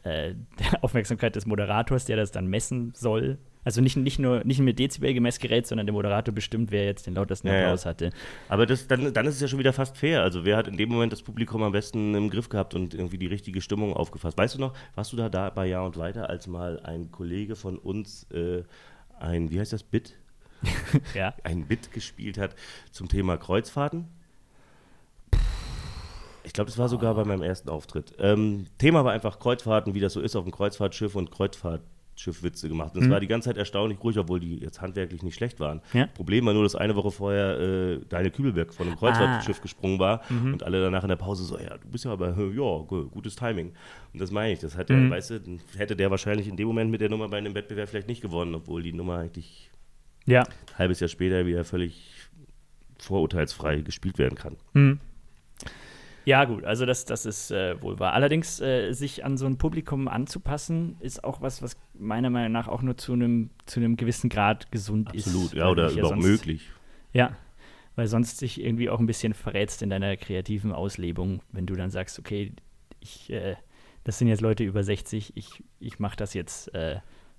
[0.04, 4.60] äh, der Aufmerksamkeit des Moderators, der das dann messen soll, Also nicht, nicht nur nicht
[4.60, 7.60] mit Dezibel-Gemessgerät, sondern der Moderator bestimmt, wer jetzt den lautesten Ja, ja.
[7.64, 8.10] Applaus hatte.
[8.48, 10.22] Aber das, dann, dann ist es ja schon wieder fast fair.
[10.22, 13.18] Also wer hat in dem Moment das Publikum am besten im Griff gehabt und irgendwie
[13.18, 14.38] die richtige Stimmung aufgefasst?
[14.38, 17.56] Weißt du noch, warst du da, da bei Ja und Weiter, als mal ein Kollege
[17.56, 18.62] von uns äh,
[19.18, 20.14] ein, wie heißt das, Bit?
[21.14, 21.34] Ja.
[21.42, 22.54] Ein Bit gespielt hat
[22.92, 24.06] zum Thema Kreuzfahrten?
[26.44, 28.14] Ich glaube, das war sogar bei meinem ersten Auftritt.
[28.20, 31.32] Ähm, Thema war einfach Kreuzfahrten, wie das so ist auf dem Kreuzfahrtschiff und
[32.16, 32.94] Kreuzfahrtschiffwitze gemacht.
[32.94, 33.12] Und es Mhm.
[33.12, 35.80] war die ganze Zeit erstaunlich ruhig, obwohl die jetzt handwerklich nicht schlecht waren.
[35.92, 36.06] Ja.
[36.06, 40.22] Problem war nur, dass eine Woche vorher äh, Daniel Kübelberg von einem Kreuzfahrtschiff gesprungen war
[40.30, 43.36] und alle danach in der Pause so, ja, du bist ja aber, ja, gu- gutes
[43.36, 43.72] Timing.
[44.12, 46.90] Und das meine ich, das hat der, weißt du, hätte der wahrscheinlich in dem Moment
[46.90, 49.70] mit der Nummer bei einem Wettbewerb vielleicht nicht gewonnen, obwohl die Nummer eigentlich
[50.26, 50.42] Ja.
[50.42, 52.12] ein halbes Jahr später wieder völlig
[52.98, 54.56] vorurteilsfrei gespielt werden kann.
[54.72, 55.00] Hm.
[56.26, 58.12] Ja, gut, also das, das ist äh, wohl wahr.
[58.12, 62.66] Allerdings, äh, sich an so ein Publikum anzupassen, ist auch was, was meiner Meinung nach
[62.66, 65.28] auch nur zu einem zu einem gewissen Grad gesund ist.
[65.28, 66.68] Absolut, ja, oder überhaupt sonst- möglich.
[67.12, 67.36] Ja,
[67.94, 71.90] weil sonst dich irgendwie auch ein bisschen verrätst in deiner kreativen Auslebung, wenn du dann
[71.90, 72.52] sagst, okay,
[72.98, 73.54] ich, äh,
[74.02, 76.96] das sind jetzt Leute über 60, ich, ich mache das jetzt äh,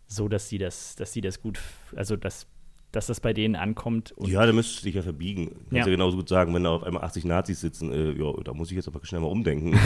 [0.07, 1.59] so, dass sie das, dass sie das gut,
[1.95, 2.47] also dass,
[2.91, 4.11] dass das bei denen ankommt.
[4.13, 5.49] Und Ja, da müsstest du dich ja verbiegen.
[5.51, 5.77] Kannst Ja.
[5.79, 5.85] ja.
[5.85, 8.75] genauso gut sagen, wenn da auf einmal 80 Nazis sitzen, äh, ja, da muss ich
[8.75, 9.77] jetzt aber schnell mal umdenken.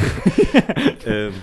[1.05, 1.33] ähm,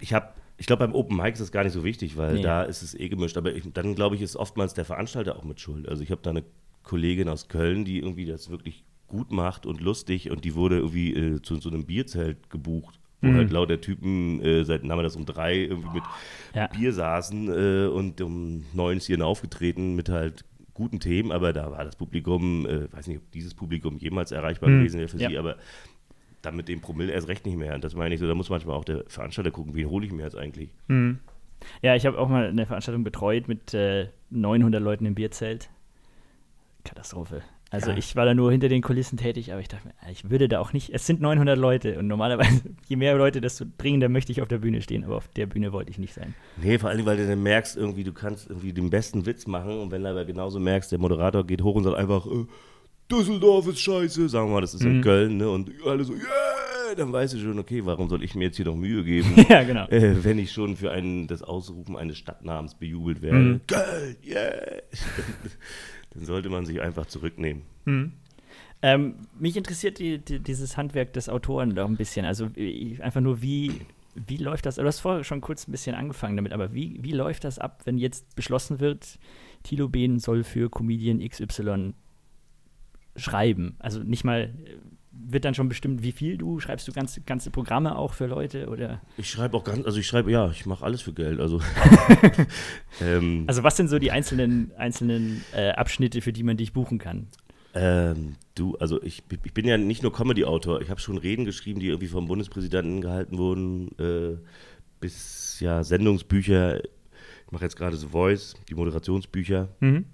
[0.00, 2.42] ich habe, ich glaube, beim Open Mic ist das gar nicht so wichtig, weil Nee.
[2.42, 3.36] da ist es eh gemischt.
[3.36, 5.88] Aber ich, dann, glaube ich, ist oftmals der Veranstalter auch mit Schuld.
[5.88, 6.44] Also ich habe da eine
[6.82, 11.14] Kollegin aus Köln, die irgendwie das wirklich gut macht und lustig und die wurde irgendwie
[11.14, 12.98] äh, zu so einem Bierzelt gebucht.
[13.22, 13.36] Wo Mhm.
[13.36, 16.02] halt lauter Typen äh, seit nachmittags um drei irgendwie mit
[16.54, 16.66] Ja.
[16.66, 20.44] Bier saßen äh, und um neun ist hier aufgetreten mit halt
[20.76, 24.68] guten Themen, aber da war das Publikum, äh, weiß nicht, ob dieses Publikum jemals erreichbar
[24.68, 25.28] Hm, gewesen wäre für ja.
[25.28, 25.56] sie, aber
[26.42, 27.74] dann mit dem Promille erst recht nicht mehr.
[27.74, 30.12] Und das meine ich so, da muss manchmal auch der Veranstalter gucken, wen hole ich
[30.12, 30.70] mir jetzt eigentlich.
[30.88, 31.18] Hm.
[31.82, 35.70] Ja, ich habe auch mal eine Veranstaltung betreut mit äh, 900 Leuten im Bierzelt.
[36.84, 37.42] Katastrophe.
[37.70, 37.96] Also Ja.
[37.96, 40.60] ich war da nur hinter den Kulissen tätig, aber ich dachte mir, ich würde da
[40.60, 44.40] auch nicht, es sind 900 Leute und normalerweise, je mehr Leute, desto dringender möchte ich
[44.40, 46.34] auf der Bühne stehen, aber auf der Bühne wollte ich nicht sein.
[46.62, 49.78] Nee, vor allem, weil du dann merkst, irgendwie, du kannst irgendwie den besten Witz machen
[49.80, 52.46] und wenn du aber genauso merkst, der Moderator geht hoch und sagt einfach, äh,
[53.10, 55.02] Düsseldorf ist scheiße, sagen wir mal, das ist in Mhm.
[55.02, 55.48] Köln, ne?
[55.48, 58.64] Und alle so, yeah, dann weißt du schon, okay, warum soll ich mir jetzt hier
[58.66, 59.32] noch Mühe geben?
[59.48, 59.86] ja, genau.
[59.88, 63.38] äh, wenn ich schon für einen, das Ausrufen eines Stadtnamens bejubelt werde.
[63.38, 63.60] Mhm.
[63.66, 64.52] Köln, yeah!
[66.16, 67.62] dann sollte man sich einfach zurücknehmen.
[67.84, 68.12] Hm.
[68.82, 72.26] Ähm, mich interessiert die, die, dieses Handwerk des Autoren doch ein bisschen.
[72.26, 73.72] Also ich- einfach nur, wie,
[74.14, 74.76] wie läuft das?
[74.76, 77.82] Du hast vorher schon kurz ein bisschen angefangen damit, aber wie, wie läuft das ab,
[77.84, 79.18] wenn jetzt beschlossen wird,
[79.62, 81.94] Thilo Behn soll für Comedian XY
[83.16, 83.76] schreiben?
[83.78, 84.76] Also nicht mal, äh,
[85.28, 86.60] wird dann schon bestimmt, wie viel du?
[86.60, 88.68] Schreibst du ganze, ganze Programme auch für Leute?
[88.68, 89.00] Oder?
[89.16, 91.40] Ich schreibe auch ganz, also ich schreibe, ja, ich mache alles für Geld.
[91.40, 91.60] Also,
[93.00, 96.98] ähm, Also was sind so die einzelnen, einzelnen äh, Abschnitte, für die man dich buchen
[96.98, 97.28] kann?
[97.74, 100.80] Ähm, du, also ich, ich bin ja nicht nur Comedy-Autor.
[100.80, 104.38] Ich habe schon Reden geschrieben, die irgendwie vom Bundespräsidenten gehalten wurden, äh,
[105.00, 106.82] bis ja Sendungsbücher.
[106.82, 109.68] Ich mache jetzt gerade The Voice, die Moderationsbücher.
[109.80, 110.06] Mhm.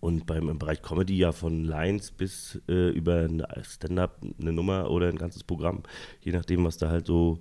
[0.00, 4.90] Und beim im Bereich Comedy ja von Lines bis äh, über ein Stand-up eine Nummer
[4.90, 5.82] oder ein ganzes Programm,
[6.20, 7.40] je nachdem, was da halt so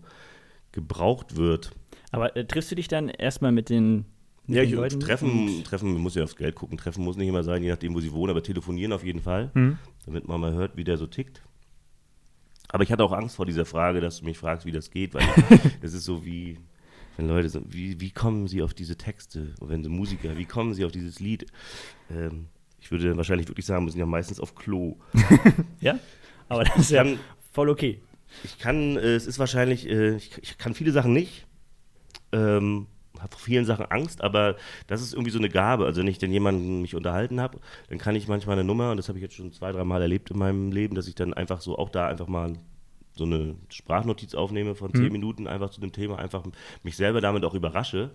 [0.72, 1.72] gebraucht wird.
[2.12, 4.06] Aber äh, triffst du dich dann erstmal mit den,
[4.48, 5.00] Ja, ich, Leuten?
[5.00, 6.78] treffen, treffen, man muss ja aufs Geld gucken.
[6.78, 9.52] Treffen muss nicht immer sein, je nachdem, wo sie wohnen, aber telefonieren auf jeden Fall,
[9.54, 9.78] Mhm.
[10.06, 11.42] damit man mal hört, wie der so tickt.
[12.70, 15.14] Aber ich hatte auch Angst vor dieser Frage, dass du mich fragst, wie das geht,
[15.14, 15.24] weil
[15.82, 16.58] das ist so wie,
[17.18, 19.54] wenn Leute so, wie, wie kommen sie auf diese Texte?
[19.60, 21.48] Und wenn sie Musiker, wie kommen sie auf dieses Lied?
[22.10, 22.48] Ähm,
[22.80, 24.98] ich würde dann wahrscheinlich wirklich sagen, wir sind ja meistens auf Klo.
[25.82, 26.00] Ja,
[26.48, 27.20] aber das ist ja kann,
[27.52, 28.02] voll okay.
[28.44, 31.46] ich kann äh, es ist wahrscheinlich, äh, ich, ich kann viele Sachen nicht.
[32.32, 32.88] Ähm,
[33.20, 35.86] habe vor vielen Sachen Angst, aber das ist irgendwie so eine Gabe.
[35.86, 38.98] Also wenn ich dann jemanden mich unterhalten habe, dann kann ich manchmal eine Nummer, und
[38.98, 41.34] das habe ich jetzt schon zwei, drei Mal erlebt in meinem Leben, dass ich dann
[41.34, 42.54] einfach so auch da einfach mal
[43.18, 45.12] so eine Sprachnotiz aufnehme von zehn Mhm.
[45.12, 46.44] Minuten einfach zu dem Thema, einfach
[46.84, 48.12] mich selber damit auch überrasche.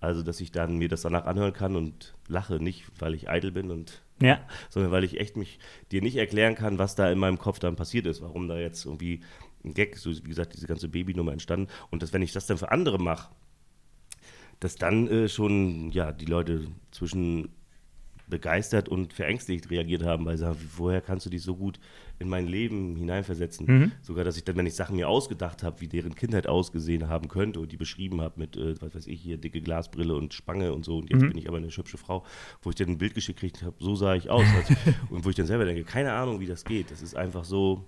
[0.00, 3.52] Also, dass ich dann mir das danach anhören kann und lache, nicht weil ich eitel
[3.52, 5.58] bin und Ja, sondern weil ich echt mich
[5.92, 8.84] dir nicht erklären kann, was da in meinem Kopf dann passiert ist, warum da jetzt
[8.84, 9.20] irgendwie
[9.64, 12.58] ein Gag, so wie gesagt, diese ganze Babynummer entstanden und dass wenn ich das dann
[12.58, 13.30] für andere mache,
[14.60, 17.48] dass dann äh, schon ja die Leute zwischen
[18.28, 21.80] begeistert und verängstigt reagiert haben, weil sie sagen, woher kannst du dich so gut
[22.22, 23.66] in mein Leben hineinversetzen?
[23.66, 23.92] Mhm.
[24.00, 27.28] Sogar, dass ich dann, wenn ich Sachen mir ausgedacht habe, wie deren Kindheit ausgesehen haben
[27.28, 30.72] könnte und die beschrieben habe mit, äh, was weiß ich, hier dicke Glasbrille und Spange
[30.72, 31.28] und so und jetzt Mhm.
[31.28, 32.24] bin ich aber eine hübsche Frau,
[32.62, 34.44] wo ich dann ein Bild geschickt gekriegt habe, so sah ich aus.
[34.56, 34.74] Also,
[35.10, 36.90] und wo ich dann selber denke, keine Ahnung, wie das geht.
[36.90, 37.84] Das ist einfach so,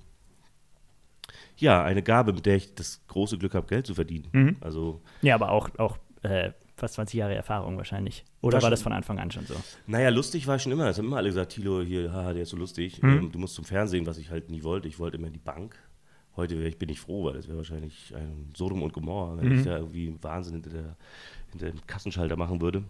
[1.57, 4.29] ja, eine Gabe, mit der ich das große Glück habe, Geld zu verdienen.
[4.33, 4.57] Mhm.
[4.61, 8.25] Also, ja, aber auch, auch äh, fast 20 Jahre Erfahrung wahrscheinlich.
[8.41, 9.55] Oder war das von Anfang an schon so?
[9.87, 10.89] Naja, lustig war ich schon immer.
[10.89, 13.03] Es haben immer alle gesagt, Tilo, hier, haha, der ist so lustig.
[13.03, 13.09] Mhm.
[13.11, 14.89] Ähm, du musst zum Fernsehen, was ich halt nie wollte.
[14.89, 15.77] Ich wollte immer in die Bank.
[16.37, 19.49] Heute wär ich, bin ich froh, weil das wäre wahrscheinlich ein Sodom und Gomorra, wenn
[19.53, 19.59] Mhm.
[19.59, 20.97] ich da irgendwie Wahnsinn hinter, der,
[21.53, 22.83] hinter dem Kassenschalter machen würde.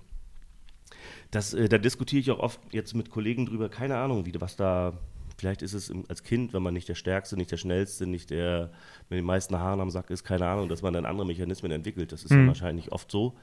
[1.31, 4.57] Das, äh, da diskutiere ich auch oft jetzt mit Kollegen drüber, keine Ahnung, wie, was
[4.57, 4.95] da,
[5.37, 8.31] vielleicht ist es im, als Kind, wenn man nicht der Stärkste, nicht der Schnellste, nicht
[8.31, 8.71] der
[9.11, 12.13] mit den meisten Haaren am Sack ist, keine Ahnung, dass man dann andere Mechanismen entwickelt.
[12.13, 12.37] Das ist Mhm.
[12.37, 13.35] dann wahrscheinlich oft so.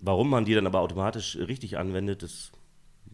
[0.00, 2.52] Warum man die dann aber automatisch richtig anwendet, das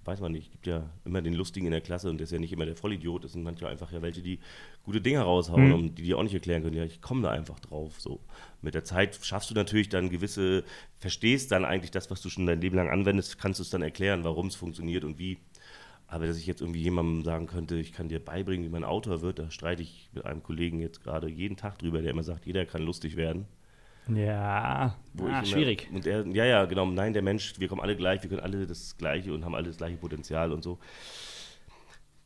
[0.05, 0.47] weiß man nicht.
[0.49, 2.66] Es gibt ja immer den Lustigen in der Klasse und der ist ja nicht immer
[2.66, 3.25] der Vollidiot.
[3.25, 4.38] Das sind manchmal einfach ja welche, die
[4.83, 5.73] gute Dinge raushauen Mhm.
[5.73, 6.77] und die dir auch nicht erklären können.
[6.77, 7.99] Ja, ich komme da einfach drauf.
[8.01, 8.20] So.
[8.61, 10.64] Mit der Zeit schaffst du natürlich dann gewisse,
[10.99, 13.81] verstehst dann eigentlich das, was du schon dein Leben lang anwendest, kannst du es dann
[13.81, 15.38] erklären, warum es funktioniert und wie.
[16.07, 19.23] Aber dass ich jetzt irgendwie jemandem sagen könnte, ich kann dir beibringen, wie man Autor
[19.23, 22.44] wird, da streite ich mit einem Kollegen jetzt gerade jeden Tag drüber, der immer sagt,
[22.44, 23.47] jeder kann lustig werden.
[24.09, 25.88] Ja, ah, ich immer- schwierig.
[25.93, 26.87] Und er, ja, ja, genau.
[26.87, 29.69] Nein, der Mensch, wir kommen alle gleich, wir können alle das Gleiche und haben alle
[29.69, 30.79] das gleiche Potenzial und so.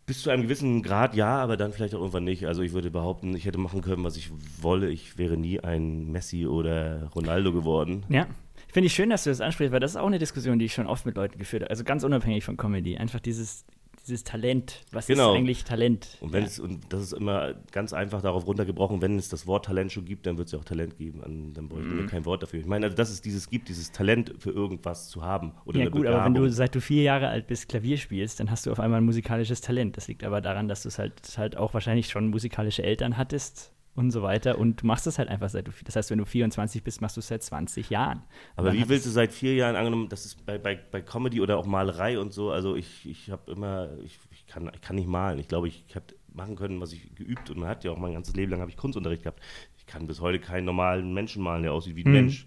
[0.07, 2.47] Bis zu einem gewissen Grad ja, aber dann vielleicht auch irgendwann nicht.
[2.47, 4.89] Also ich würde behaupten, ich hätte machen können, was ich wolle.
[4.89, 8.05] Ich wäre nie ein Messi oder Ronaldo geworden.
[8.09, 8.27] Ja.
[8.73, 10.73] Finde ich schön, dass du das ansprichst, weil das ist auch eine Diskussion, die ich
[10.75, 11.71] schon oft mit Leuten geführt habe.
[11.71, 12.97] Also ganz unabhängig von Comedy.
[12.97, 13.65] Einfach dieses,
[14.09, 14.81] dieses Talent.
[14.93, 15.33] Was Genau.
[15.33, 16.19] ist eigentlich Talent?
[16.21, 16.47] Und wenn ja.
[16.49, 20.05] es, und das ist immer ganz einfach darauf runtergebrochen, wenn es das Wort Talent schon
[20.05, 21.23] gibt, dann wird es ja auch Talent geben.
[21.23, 21.99] An- Dann bräuchten Mhm.
[21.99, 22.61] wir kein Wort dafür.
[22.61, 25.53] Ich meine, also, dass es dieses gibt, dieses Talent für irgendwas zu haben.
[25.65, 26.51] Oder ja gut, aber wenn du Begabung.
[26.51, 29.61] seit du vier Jahre alt bist Klavier spielst, dann hast du auf einmal ein musikalisches
[29.61, 29.97] Talent.
[29.97, 33.73] Das liegt aber daran, dass du es halt, halt auch wahrscheinlich schon musikalische Eltern hattest
[33.99, 34.59] und so weiter.
[34.59, 37.17] Und du machst es halt einfach seit du, das heißt, wenn du 24 bist, machst
[37.17, 38.23] du es seit 20 Jahren.
[38.57, 41.59] Aber wie willst du seit vier Jahren angenommen, das ist bei, bei, bei Comedy oder
[41.59, 45.09] auch Malerei und so, also ich, ich habe immer, ich, ich, kann, ich kann nicht
[45.09, 45.39] malen.
[45.39, 48.13] Ich glaube, ich habe machen können, was ich geübt und man hat ja auch mein
[48.13, 49.41] ganzes Leben lang habe ich Kunstunterricht gehabt.
[49.77, 52.15] Ich kann bis heute keinen normalen Menschen malen, der aussieht wie ein Mhm.
[52.15, 52.47] Mensch.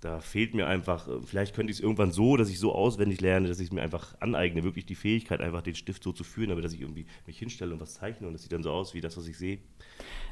[0.00, 3.20] Da fehlt mir einfach, äh, vielleicht könnte ich es irgendwann so, dass ich so auswendig
[3.20, 6.22] lerne, dass ich es mir einfach aneigne, wirklich die Fähigkeit, einfach den Stift so zu
[6.24, 8.70] führen, aber dass ich irgendwie mich hinstelle und was zeichne und das sieht dann so
[8.70, 9.58] aus wie das, was ich sehe.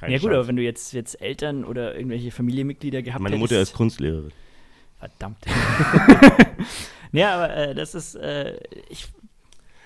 [0.00, 0.38] Keine ja gut, Chance.
[0.38, 4.32] aber wenn du jetzt, jetzt Eltern oder irgendwelche Familienmitglieder gehabt Meine hättest, Mutter ist Kunstlehrerin.
[4.98, 5.38] Verdammt.
[7.12, 9.06] ja, aber äh, das ist, äh, ich,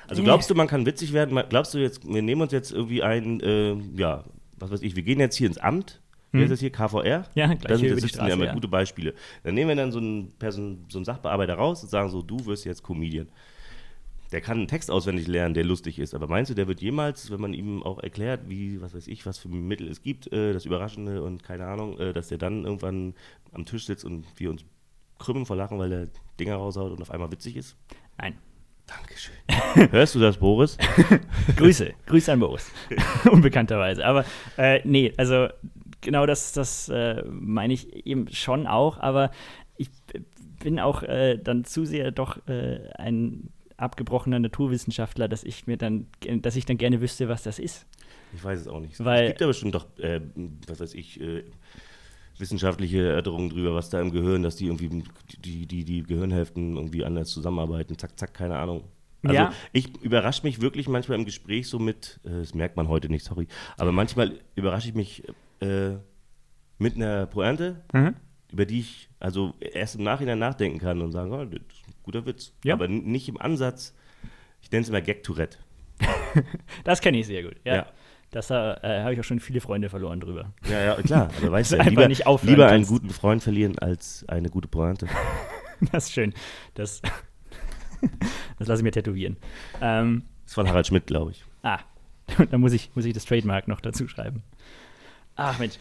[0.07, 1.41] Also glaubst du, man kann witzig werden?
[1.49, 4.25] Glaubst du jetzt, wir nehmen uns jetzt irgendwie ein, äh, ja,
[4.59, 6.01] was weiß ich, wir gehen jetzt hier ins Amt.
[6.31, 6.43] Wie Hm.
[6.43, 6.71] heißt das hier?
[6.71, 7.25] KVR?
[7.35, 8.55] ja, gleich sind hier das über die ja Straße, immer ja.
[8.55, 9.15] gute Beispiele.
[9.43, 12.45] Dann nehmen wir dann so einen, Person, so einen Sachbearbeiter raus und sagen so, du
[12.47, 13.29] wirst jetzt Comedian.
[14.31, 16.15] Der kann einen Text auswendig lernen, der lustig ist.
[16.15, 19.25] Aber meinst du, der wird jemals, wenn man ihm auch erklärt, wie, was weiß ich,
[19.25, 22.65] was für Mittel es gibt, äh, das Überraschende und keine Ahnung, äh, dass der dann
[22.65, 23.15] irgendwann
[23.53, 24.67] am Tisch sitzt und wir uns
[25.19, 27.77] krümmen vor Lachen, weil der Dinger raushaut und auf einmal witzig ist?
[28.19, 28.37] Nein.
[28.87, 29.35] Dankeschön.
[29.93, 30.79] Hörst du das, Boris?
[31.57, 32.71] Grüße, Grüße an Boris.
[33.31, 34.05] Unbekannterweise.
[34.05, 34.25] Aber
[34.57, 35.49] äh, nee, also
[36.01, 39.31] genau das, das äh, meine ich eben schon auch, aber
[39.77, 39.91] ich
[40.63, 46.07] bin auch äh, dann zu sehr doch äh, ein abgebrochener Naturwissenschaftler, dass ich mir dann,
[46.43, 47.87] dass ich dann gerne wüsste, was das ist.
[48.35, 48.99] Ich weiß es auch nicht.
[49.05, 50.21] Weil- es gibt ja bestimmt doch, äh,
[50.67, 51.45] was weiß ich, äh,
[52.39, 55.03] wissenschaftliche Erörterungen drüber, was da im Gehirn, dass die irgendwie
[55.45, 57.97] die, die, die Gehirnhälften irgendwie anders zusammenarbeiten.
[57.99, 58.85] Zack, zack, keine Ahnung.
[59.25, 59.53] Also Ja.
[59.73, 63.25] ich überrasche mich wirklich manchmal im Gespräch so mit, äh, das merkt man heute nicht,
[63.25, 65.25] sorry, aber manchmal überrasche ich mich
[65.61, 65.97] äh,
[66.79, 68.15] mit einer Pointe, Mhm.
[68.53, 71.95] über die ich also erst im Nachhinein nachdenken kann und sagen, oh, das ist ein
[72.03, 72.53] guter Witz.
[72.65, 72.75] Ja.
[72.75, 73.95] Aber nicht im Ansatz,
[74.63, 75.59] ich nenne es immer Gag-Tourette.
[76.85, 77.57] Das kenne ich sehr gut.
[77.65, 77.75] Ja.
[77.75, 77.87] Ja.
[78.31, 80.53] Das äh, habe ich auch schon viele Freunde verloren drüber.
[80.71, 81.31] Ja, ja, klar.
[81.39, 82.91] Aber weißt du, Einfach lieber, nicht lieber einen kannst.
[82.91, 85.07] guten Freund verlieren als eine gute Pointe.
[85.93, 86.35] Das ist schön.
[86.75, 87.01] Das,
[88.59, 89.37] das lasse ich mir tätowieren.
[89.81, 91.45] Ähm, Das ist von Harald Schmidt, glaube ich.
[91.63, 91.79] Ah,
[92.51, 94.43] da muss ich, muss ich das Trademark noch dazu schreiben.
[95.39, 95.79] Ach Mensch.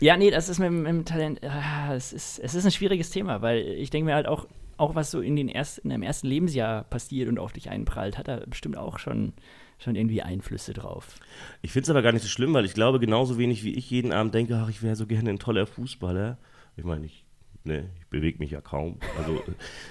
[0.00, 3.10] Ja, nee, das ist mit, mit dem Talent, ah, es, ist, es ist ein schwieriges
[3.10, 6.02] Thema, weil ich denke mir halt auch, auch was so in, den ersten, in deinem
[6.02, 9.32] ersten Lebensjahr passiert und auf dich einprallt, hat da bestimmt auch schon,
[9.78, 11.16] schon irgendwie Einflüsse drauf.
[11.62, 13.90] Ich finde es aber gar nicht so schlimm, weil ich glaube, genauso wenig wie ich
[13.90, 16.36] jeden Abend denke, ach, ich wäre so gerne ein toller Fußballer.
[16.76, 17.24] Ich meine, ich,
[17.64, 18.98] ne, ich bewege mich ja kaum.
[19.16, 19.42] Also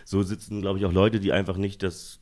[0.06, 2.22] so sitzen, glaube ich, auch Leute, die einfach nicht das,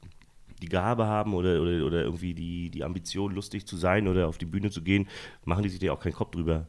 [0.61, 4.37] die Gabe haben oder, oder, oder irgendwie die, die Ambition, lustig zu sein oder auf
[4.37, 5.07] die Bühne zu gehen,
[5.43, 6.67] machen die sich da auch keinen Kopf drüber.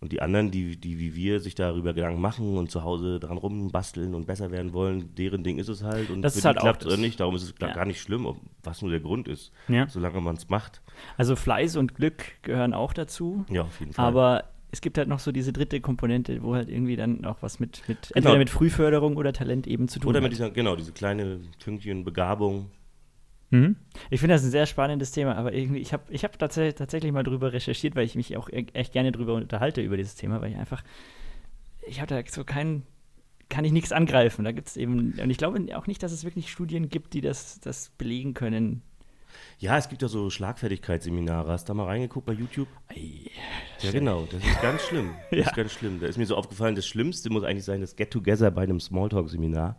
[0.00, 3.36] Und die anderen, die, die wie wir sich darüber Gedanken machen und zu Hause dran
[3.36, 6.10] rumbasteln und besser werden wollen, deren Ding ist es halt.
[6.10, 6.92] Und Das ist halt auch klappt das.
[6.92, 7.18] oder nicht.
[7.18, 7.72] Darum ist es Ja.
[7.72, 9.88] gar nicht schlimm, was nur der Grund ist, Ja.
[9.88, 10.80] solange man es macht.
[11.16, 14.04] Also Fleiß und Glück gehören auch dazu, Ja, auf jeden Fall.
[14.04, 17.58] aber es gibt halt noch so diese dritte Komponente, wo halt irgendwie dann auch was
[17.58, 18.16] mit, mit Genau.
[18.18, 20.22] entweder mit Frühförderung oder Talent eben zu tun Oder hat.
[20.24, 22.70] mit dieser, genau, diese kleine Fünkchen Begabung.
[23.50, 23.76] Mhm.
[24.10, 27.12] Ich finde das ein sehr spannendes Thema, aber irgendwie, ich habe ich hab tats tatsächlich
[27.12, 30.40] mal drüber recherchiert, weil ich mich auch e- echt gerne drüber unterhalte über dieses Thema,
[30.40, 30.82] weil ich einfach,
[31.86, 32.82] ich habe da so kein,
[33.48, 34.44] kann ich nichts angreifen.
[34.44, 37.22] Da gibt es eben, und ich glaube auch nicht, dass es wirklich Studien gibt, die
[37.22, 38.82] das, das belegen können.
[39.58, 41.50] Ja, es gibt ja so Schlagfertigkeitsseminare.
[41.52, 42.68] Hast du da mal reingeguckt bei YouTube?
[42.88, 43.30] Ei,
[43.80, 44.26] Ja, genau.
[44.30, 45.10] Das ist ganz schlimm.
[45.30, 45.46] Das Ja.
[45.46, 46.00] ist ganz schlimm.
[46.00, 49.76] Da ist mir so aufgefallen, das Schlimmste muss eigentlich sein, das Get-Together bei einem Smalltalk-Seminar.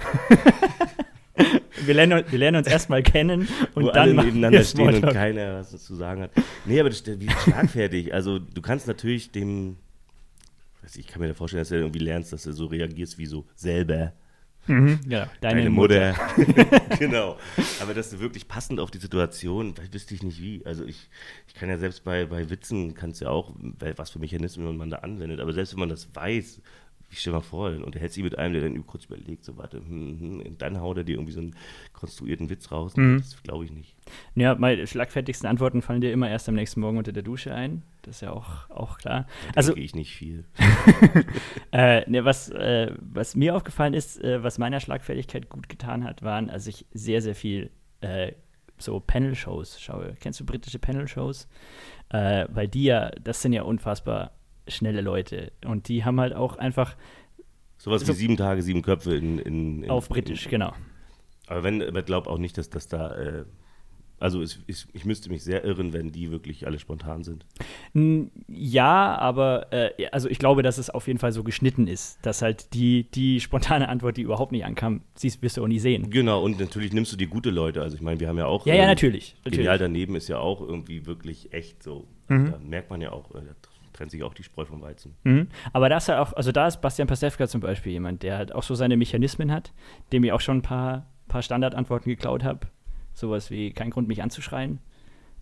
[1.84, 5.58] Wir lernen, wir lernen uns erstmal kennen und wo dann alle nebeneinander stehen und keiner
[5.58, 6.30] was zu sagen hat.
[6.64, 8.14] Nee, aber das ist wie schlagfertig.
[8.14, 9.76] Also du kannst natürlich dem,
[10.94, 14.12] ich, kann mir vorstellen, dass du irgendwie lernst, dass du so reagierst wie so selber.
[14.68, 16.14] Mhm, ja, deine, Deine Mutter.
[16.36, 16.80] Mutter.
[16.98, 17.36] genau.
[17.80, 20.64] Aber dass du wirklich passend auf die Situation, weiß wüsste ich nicht wie.
[20.64, 21.08] Also ich,
[21.46, 24.90] ich kann ja selbst bei, bei Witzen, kannst ja auch, weil- was für Mechanismen man
[24.90, 25.38] da anwendet.
[25.40, 26.60] Aber selbst wenn man das weiß,
[27.10, 29.56] ich stell mal vor, und er hält sich mit einem, der dann kurz überlegt, so
[29.56, 31.54] warte, hm, hm, und dann haut er dir irgendwie so einen
[31.92, 32.96] konstruierten Witz raus.
[32.96, 33.18] Mhm.
[33.18, 33.94] Das glaube ich nicht.
[34.34, 37.82] Ja, meine schlagfertigsten Antworten fallen dir immer erst am nächsten Morgen unter der Dusche ein.
[38.02, 39.26] Das ist ja auch, auch klar.
[39.48, 40.44] Da Also, denke ich nicht viel.
[41.72, 46.22] Äh, ne, was, äh, was mir aufgefallen ist, äh, was meiner Schlagfertigkeit gut getan hat,
[46.22, 48.32] waren, als ich sehr, sehr viel äh,
[48.78, 50.14] so Panel-Shows schaue.
[50.20, 51.48] Kennst du britische Panel-Shows?
[52.10, 54.32] Äh, weil die ja, das sind ja unfassbar
[54.68, 55.52] schnelle Leute.
[55.64, 56.96] Und die haben halt auch einfach
[57.78, 59.38] Sowas So- wie sieben Tage, sieben Köpfe in.
[59.38, 60.72] in, in auf Britisch, genau.
[61.46, 63.14] Aber wenn, aber glaub auch nicht, dass das da.
[63.14, 63.44] Äh,
[64.18, 67.44] also es, ich, ich müsste mich sehr irren, wenn die wirklich alle spontan sind.
[68.48, 72.40] Ja, aber äh, also ich glaube, dass es auf jeden Fall so geschnitten ist, dass
[72.40, 76.08] halt die, die spontane Antwort, die überhaupt nicht ankam, siehst, wirst du auch nie sehen.
[76.10, 77.82] Genau, und natürlich nimmst du die gute Leute.
[77.82, 78.66] Also ich meine, wir haben ja auch.
[78.66, 79.34] Ja, ja, ähm, natürlich.
[79.44, 79.58] natürlich.
[79.58, 82.06] Genial daneben ist ja auch irgendwie wirklich echt so.
[82.28, 82.50] Mhm.
[82.52, 83.40] Da merkt man ja auch, äh,
[83.96, 85.14] trennt sich auch die Spreu vom Weizen.
[85.24, 85.48] Mhm.
[85.72, 88.54] Aber da ist ja auch, also da ist Bastian Pastewka zum Beispiel jemand, der halt
[88.54, 89.72] auch so seine Mechanismen hat,
[90.12, 92.66] dem ich auch schon ein paar, paar Standardantworten geklaut habe.
[93.14, 94.80] Sowas wie kein Grund, mich anzuschreien.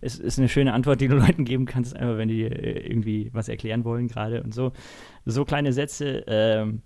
[0.01, 3.29] Es ist eine schöne Antwort, die du Leuten geben kannst, einfach wenn die äh, irgendwie
[3.33, 4.71] was erklären wollen gerade und so.
[5.25, 6.23] So kleine Sätze.
[6.27, 6.81] Ähm,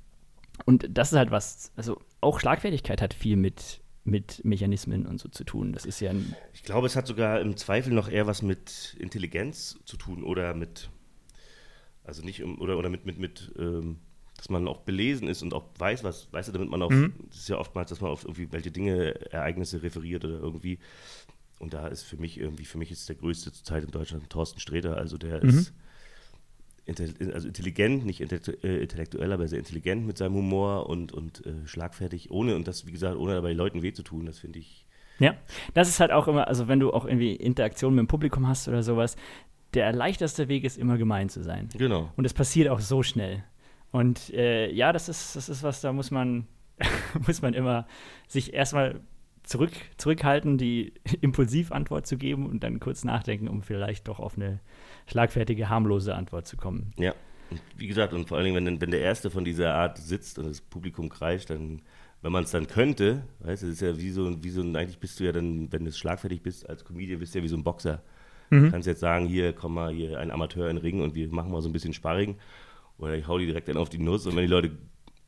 [0.65, 5.29] und das ist halt was, also auch Schlagfertigkeit hat viel mit, mit Mechanismen und so
[5.29, 5.73] zu tun.
[5.73, 8.95] Das ist ja ein, Ich glaube, es hat sogar im Zweifel noch eher was mit
[8.99, 10.89] Intelligenz zu tun oder mit,
[12.09, 13.97] also nicht, um- oder, oder mit, mit, mit ähm,
[14.37, 17.13] dass man auch belesen ist und auch weiß, was, weißt du, damit man auf, Mhm.
[17.29, 20.79] das ist ja oftmals, dass man auf irgendwie welche Dinge, Ereignisse referiert oder irgendwie.
[21.59, 24.59] Und da ist für mich irgendwie, für mich ist der größte zurzeit in Deutschland Thorsten
[24.61, 25.49] Sträter, also der Mhm.
[25.49, 25.73] ist
[26.87, 32.31] also intelligent, nicht äh, intellektuell, aber sehr intelligent mit seinem Humor und, und äh, schlagfertig,
[32.31, 34.85] ohne, und das, wie gesagt, ohne dabei Leuten weh zu tun, das finde ich
[35.19, 35.35] Ja,
[35.73, 38.67] das ist halt auch immer, also wenn du auch irgendwie Interaktion mit dem Publikum hast
[38.67, 39.17] oder sowas,
[39.73, 41.69] der leichteste Weg ist immer gemein zu sein.
[41.77, 42.11] Genau.
[42.15, 43.43] Und es passiert auch so schnell.
[43.91, 46.47] Und äh, ja, das ist, das ist was, da muss man,
[47.27, 47.87] muss man immer
[48.27, 49.01] sich erstmal
[49.43, 54.59] zurück, zurückhalten, die Impulsivantwort zu geben und dann kurz nachdenken, um vielleicht doch auf eine
[55.07, 56.93] schlagfertige, harmlose Antwort zu kommen.
[56.97, 57.13] Ja,
[57.77, 60.47] wie gesagt, und vor allen Dingen, wenn, wenn der Erste von dieser Art sitzt und
[60.47, 61.81] das Publikum kreischt, dann,
[62.21, 64.75] wenn man es dann könnte, weißt du, das ist ja wie so, wie so ein,
[64.75, 67.49] eigentlich bist du ja dann, wenn du schlagfertig bist als Comedian, bist du ja wie
[67.49, 68.03] so ein Boxer.
[68.49, 68.65] Mhm.
[68.65, 71.27] Du kannst jetzt sagen, hier, komm mal, hier ein Amateur in den Ring und wir
[71.29, 72.37] machen mal so ein bisschen Sparring.
[72.97, 74.71] Oder ich hau die direkt dann auf die Nuss und wenn die Leute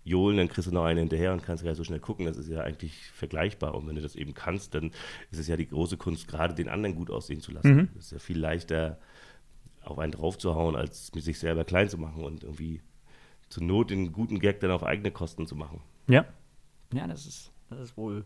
[0.03, 2.25] johlen, dann kriegst du noch eine hinterher und kannst gleich so schnell gucken.
[2.25, 3.75] Das ist ja eigentlich vergleichbar.
[3.75, 4.91] Und wenn du das eben kannst, dann
[5.29, 7.75] ist es ja die große Kunst, gerade den anderen gut aussehen zu lassen.
[7.75, 7.89] Mhm.
[7.95, 8.99] Das ist ja viel leichter,
[9.83, 12.81] auf einen draufzuhauen, als mit sich selber klein zu machen und irgendwie
[13.49, 15.81] zur Not den guten Gag dann auf eigene Kosten zu machen.
[16.07, 16.25] Ja.
[16.93, 18.25] Ja, das ist, das ist wohl,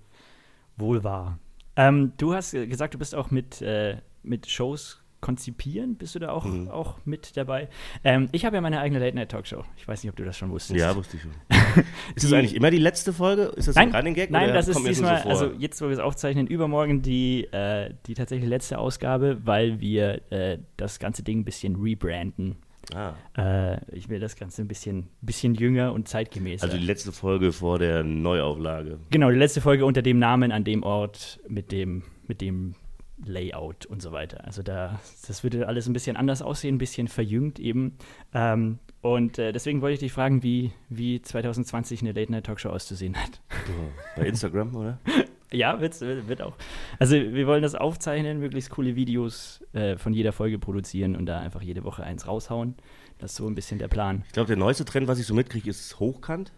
[0.78, 1.40] wohl wahr.
[1.76, 6.30] Ähm, du hast gesagt, du bist auch mit, äh, mit Shows konzipieren, bist du da
[6.30, 6.68] auch, Mhm.
[6.70, 7.68] auch mit dabei?
[8.04, 9.64] Ähm, ich habe ja meine eigene Late-Night-Talkshow.
[9.76, 10.80] Ich weiß nicht, ob du das schon wusstest.
[10.80, 11.32] Ja, wusste ich schon.
[12.16, 13.44] ist das eigentlich immer die letzte Folge?
[13.56, 14.30] Ist das Nein, ein Running Gag?
[14.30, 18.14] Nein, das ist diesmal, so also jetzt, wo wir es aufzeichnen, übermorgen die, äh, die
[18.14, 22.58] tatsächlich letzte Ausgabe, weil wir äh, das ganze Ding ein bisschen rebranden.
[22.94, 26.66] ah, Äh, ich will das Ganze ein bisschen, bisschen jünger und zeitgemäßer.
[26.66, 29.00] also die letzte Folge vor der Neuauflage.
[29.10, 32.76] genau, die letzte Folge unter dem Namen, an dem Ort, mit dem, mit dem
[33.23, 34.43] Layout und so weiter.
[34.45, 37.97] Also da, das würde alles ein bisschen anders aussehen, ein bisschen verjüngt eben.
[38.34, 43.41] Ähm, und äh, deswegen wollte ich dich fragen, wie, wie 2020 eine Late-Night-Talkshow auszusehen hat.
[44.16, 44.99] Bei Instagram, oder?
[45.51, 46.55] Ja, wird's, äh, wird auch.
[46.99, 51.39] Also wir wollen das aufzeichnen, möglichst coole Videos äh, von jeder Folge produzieren und da
[51.39, 52.76] einfach jede Woche eins raushauen.
[53.20, 54.24] Das ist so ein bisschen der Plan.
[54.26, 56.51] Ich glaube, der neueste Trend, was ich so mitkriege, ist hochkant.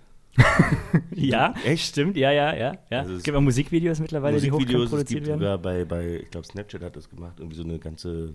[1.15, 1.87] Ja, Echt?
[1.89, 2.77] stimmt, ja, ja, ja.
[2.89, 2.99] ja.
[2.99, 5.39] Also es gibt auch Musikvideos mittlerweile, die hochkant Musikvideos, produziert gibt werden.
[5.39, 8.33] sogar bei, bei, ich glaube, Snapchat hat das gemacht, irgendwie so eine ganze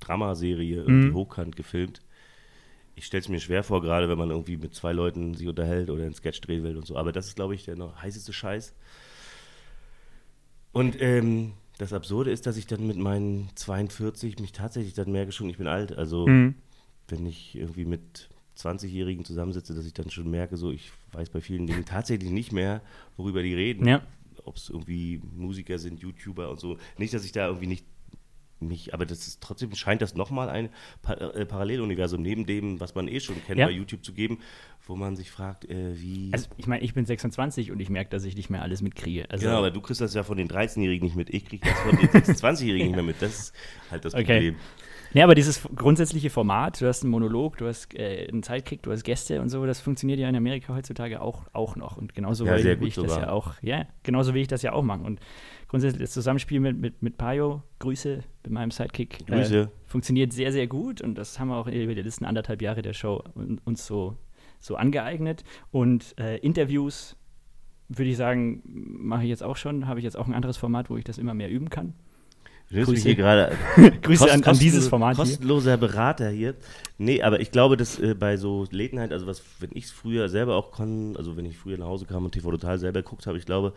[0.00, 1.14] Dramaserie irgendwie Mhm.
[1.14, 2.00] hochkant gefilmt.
[2.96, 5.90] Ich stelle es mir schwer vor, gerade wenn man irgendwie mit zwei Leuten sich unterhält
[5.90, 6.96] oder einen Sketch drehen will und so.
[6.96, 8.72] Aber das ist, glaube ich, der noch heißeste Scheiß.
[10.72, 15.32] Und ähm, das Absurde ist, dass ich dann mit meinen 42 mich tatsächlich dann merke
[15.32, 15.96] schon, ich bin alt.
[15.96, 16.54] Also Mhm.
[17.08, 18.28] wenn ich irgendwie mit
[18.58, 22.52] 20-Jährigen zusammensitze, dass ich dann schon merke, so ich weiß bei vielen Dingen tatsächlich nicht
[22.52, 22.80] mehr,
[23.16, 23.86] worüber die reden.
[23.86, 24.02] Ja.
[24.44, 26.76] Ob es irgendwie Musiker sind, YouTuber und so.
[26.98, 27.84] Nicht, dass ich da irgendwie nicht
[28.60, 30.70] mich, aber das ist trotzdem scheint das nochmal ein
[31.02, 33.66] pa äh, Paralleluniversum neben dem, was man eh schon kennt, Ja.
[33.66, 34.38] bei YouTube zu geben,
[34.86, 36.30] wo man sich fragt, äh, wie.
[36.32, 39.28] Also ich meine, ich bin 26 und ich merke, dass ich nicht mehr alles mitkriege.
[39.30, 41.78] Also, genau, aber du kriegst das ja von den 13-Jährigen nicht mit, ich krieg das
[41.80, 43.20] von den 26-Jährigen nicht mehr mit.
[43.20, 43.54] Das ist
[43.90, 44.24] halt das Okay.
[44.52, 44.56] Problem.
[45.14, 48.90] Ja, aber dieses grundsätzliche Format, du hast einen Monolog, du hast äh, einen Zeitkick, du
[48.90, 51.96] hast Gäste und so, das funktioniert ja in Amerika heutzutage auch, auch noch.
[51.96, 53.20] Und genauso Ja, will, ich das sogar.
[53.20, 55.04] ja auch, ja, genauso will ich das ja auch machen.
[55.06, 55.20] Und
[55.68, 59.60] grundsätzlich das Zusammenspiel mit, mit, mit Payo, Grüße mit meinem Sidekick, Grüße.
[59.60, 61.00] Äh, funktioniert sehr, sehr gut.
[61.00, 64.16] Und das haben wir auch über die letzten anderthalb Jahre der Show un- uns so,
[64.58, 65.44] so angeeignet.
[65.70, 67.16] Und äh, Interviews,
[67.88, 70.90] würde ich sagen, mache ich jetzt auch schon, habe ich jetzt auch ein anderes Format,
[70.90, 71.94] wo ich das immer mehr üben kann.
[72.70, 73.08] Nimmst mich Grüße.
[73.08, 73.52] hier gerade
[74.02, 75.24] Grüße Kost- an, an dieses Format hier.
[75.24, 76.54] Kostenloser Berater hier.
[76.98, 79.90] Nee, aber ich glaube, dass äh, bei so Late Night, also was, wenn ich es
[79.90, 83.02] früher selber auch kann, also wenn ich früher nach Hause kam und TV Total selber
[83.02, 83.74] geguckt habe, ich glaube,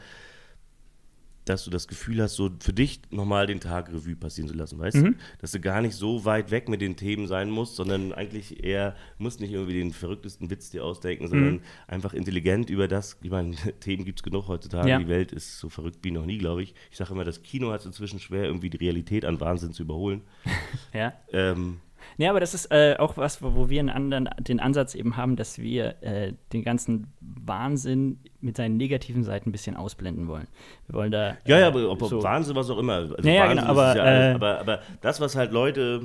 [1.49, 4.77] dass du das Gefühl hast, so für dich nochmal den Tag Revue passieren zu lassen,
[4.79, 5.03] weißt Mhm.
[5.03, 5.13] du?
[5.39, 8.95] Dass du gar nicht so weit weg mit den Themen sein musst, sondern eigentlich eher,
[9.17, 11.61] musst nicht irgendwie den verrücktesten Witz dir ausdenken, sondern Mhm.
[11.87, 14.99] einfach intelligent über das, ich meine, Themen gibt es genug heutzutage, Ja.
[14.99, 16.73] die Welt ist so verrückt wie noch nie, glaube ich.
[16.91, 19.83] Ich sage immer, das Kino hat es inzwischen schwer, irgendwie die Realität an Wahnsinn zu
[19.83, 20.21] überholen.
[20.93, 21.13] Ja.
[21.31, 21.79] Ähm,
[22.17, 25.17] Ja, aber das ist äh, auch was, wo, wo wir einen anderen, den Ansatz eben
[25.17, 30.47] haben, dass wir äh, den ganzen Wahnsinn mit seinen negativen Seiten ein bisschen ausblenden wollen.
[30.87, 31.37] Wir wollen da.
[31.45, 32.93] ja, äh, ja, aber ob, so- Wahnsinn, was auch immer.
[32.93, 35.51] Also Ja, ja, Wahnsinn genau, aber, ist ja alles, äh, aber, aber das, was halt
[35.51, 36.01] Leute,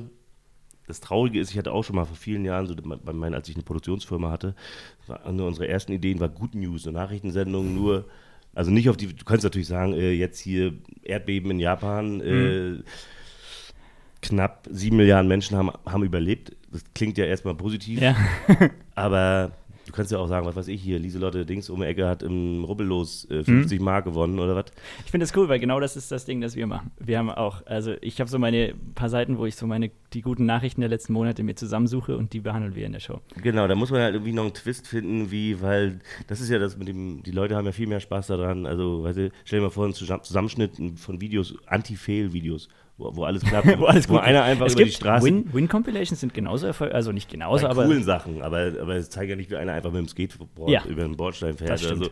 [0.87, 3.49] das Traurige ist, ich hatte auch schon mal vor vielen Jahren, so bei meinen, als
[3.49, 4.55] ich eine Produktionsfirma hatte,
[5.07, 8.07] war eine unserer ersten Ideen war Good News, eine Nachrichtensendung nur.
[8.55, 12.85] Also nicht auf die, du kannst natürlich sagen, äh, jetzt hier Erdbeben in Japan, Mhm.
[14.23, 16.57] Knapp sieben Milliarden Menschen haben, haben überlebt.
[16.71, 18.01] Das klingt ja erstmal positiv.
[18.01, 18.17] Ja.
[18.95, 19.53] Aber
[19.87, 22.23] du kannst ja auch sagen, was weiß ich hier, Lieselotte Dings um die Ecke hat
[22.23, 23.37] im Rubbellos Mhm.
[23.41, 24.67] äh, 50 Mark gewonnen oder was?
[25.05, 26.93] Ich finde das cool, weil genau das ist das Ding, das wir machen.
[27.01, 30.23] Wir haben auch, also ich habe so meine paar Seiten, wo ich so meine die
[30.23, 33.21] guten Nachrichten der letzten Monate mir zusammensuche und die behandeln wir in der Show.
[33.43, 35.99] Genau, da muss man halt irgendwie noch einen Twist finden, wie, weil
[36.29, 38.67] das ist ja das mit dem, die Leute haben ja viel mehr Spaß daran.
[38.67, 42.69] Also, weißt du, stell dir mal vor, einen Zusamm- Zusammenschnitt von Videos, Anti-Fail-Videos,
[43.03, 45.27] wo, wo alles klappt, wo alles wo einer einfach es über die gibt Straße.
[45.27, 49.31] Win- Win-Compilations sind genauso erfolgreich, also nicht genauso, aber coolen Sachen, aber, aber es zeigt
[49.31, 50.85] ja nicht, wie einer einfach mit dem Skateboard Ja.
[50.87, 51.85] über den Bordstein fährt.
[51.85, 52.11] Oder so.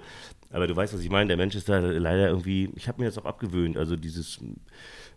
[0.53, 1.29] Aber du weißt, was ich meine.
[1.29, 3.77] Der Mensch ist da leider irgendwie, ich habe mir das auch abgewöhnt.
[3.77, 4.41] Also dieses,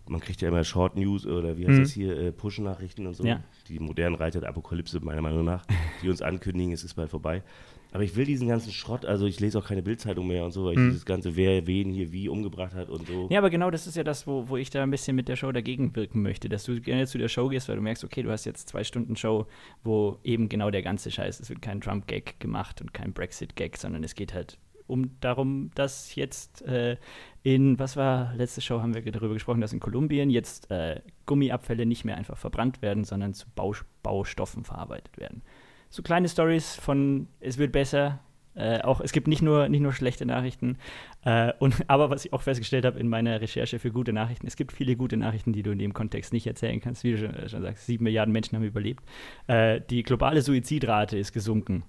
[0.07, 1.81] man kriegt ja immer Short News oder wie heißt Mhm.
[1.83, 3.23] das hier, äh, Push-Nachrichten und so.
[3.25, 3.39] Ja.
[3.67, 5.65] Die modernen Reiter der Apokalypse, meiner Meinung nach,
[6.03, 7.41] die uns ankündigen, es ist bald vorbei.
[7.93, 10.65] Aber ich will diesen ganzen Schrott, also ich lese auch keine Bildzeitung mehr und so,
[10.65, 10.87] weil ich Mhm.
[10.89, 13.27] dieses ganze, wer wen hier wie umgebracht hat und so.
[13.29, 15.35] Ja, aber genau das ist ja das, wo, wo ich da ein bisschen mit der
[15.35, 18.23] Show dagegen wirken möchte, dass du gerne zu der Show gehst, weil du merkst, okay,
[18.23, 19.45] du hast jetzt zwei Stunden Show,
[19.83, 24.03] wo eben genau der ganze Scheiß, es wird kein Trump-Gag gemacht und kein Brexit-Gag, sondern
[24.03, 26.97] es geht halt um darum, dass jetzt äh,
[27.41, 31.85] in, was war, letzte Show haben wir darüber gesprochen, dass in Kolumbien jetzt äh, Gummiabfälle
[31.85, 35.41] nicht mehr einfach verbrannt werden, sondern zu Bau, Baustoffen verarbeitet werden.
[35.93, 38.19] So kleine Stories von, es wird besser,
[38.55, 40.79] äh, auch, es gibt nicht nur, nicht nur schlechte Nachrichten.
[41.23, 44.55] Äh, und, aber was ich auch festgestellt habe in meiner Recherche für gute Nachrichten, es
[44.55, 47.03] gibt viele gute Nachrichten, die du in dem Kontext nicht erzählen kannst.
[47.03, 49.03] Wie du schon, äh, schon sagst, sieben Milliarden Menschen haben überlebt.
[49.45, 51.83] Äh, die globale Suizidrate ist gesunken.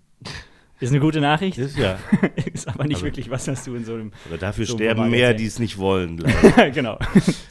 [0.80, 1.98] Ist eine gute Nachricht, Ist ja.
[2.52, 4.12] ist aber nicht Aber- wirklich was, was du in so einem.
[4.26, 6.18] Aber dafür So sterben mehr, die es nicht wollen.
[6.74, 6.98] genau.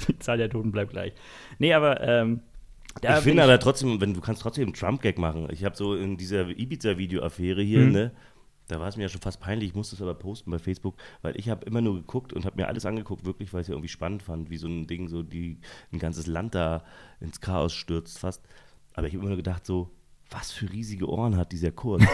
[0.08, 1.14] Die Zahl der Toten bleibt gleich.
[1.58, 2.00] Nee, aber.
[2.02, 2.42] Ähm,
[3.02, 5.48] da ich finde aber trotzdem, wenn du kannst trotzdem einen Trump-Gag machen.
[5.52, 7.92] Ich habe so in dieser Ibiza-Video-Affäre hier, Mhm.
[7.92, 8.12] ne,
[8.68, 10.96] da war es mir ja schon fast peinlich, ich musste es aber posten bei Facebook,
[11.22, 13.68] weil ich habe immer nur geguckt und habe mir alles angeguckt, wirklich, weil ich es
[13.70, 15.58] ja irgendwie spannend fand, wie so ein Ding so die
[15.92, 16.84] ein ganzes Land da
[17.20, 18.42] ins Chaos stürzt fast.
[18.94, 19.90] Aber ich habe immer nur gedacht so,
[20.30, 22.04] was für riesige Ohren hat dieser Kurs?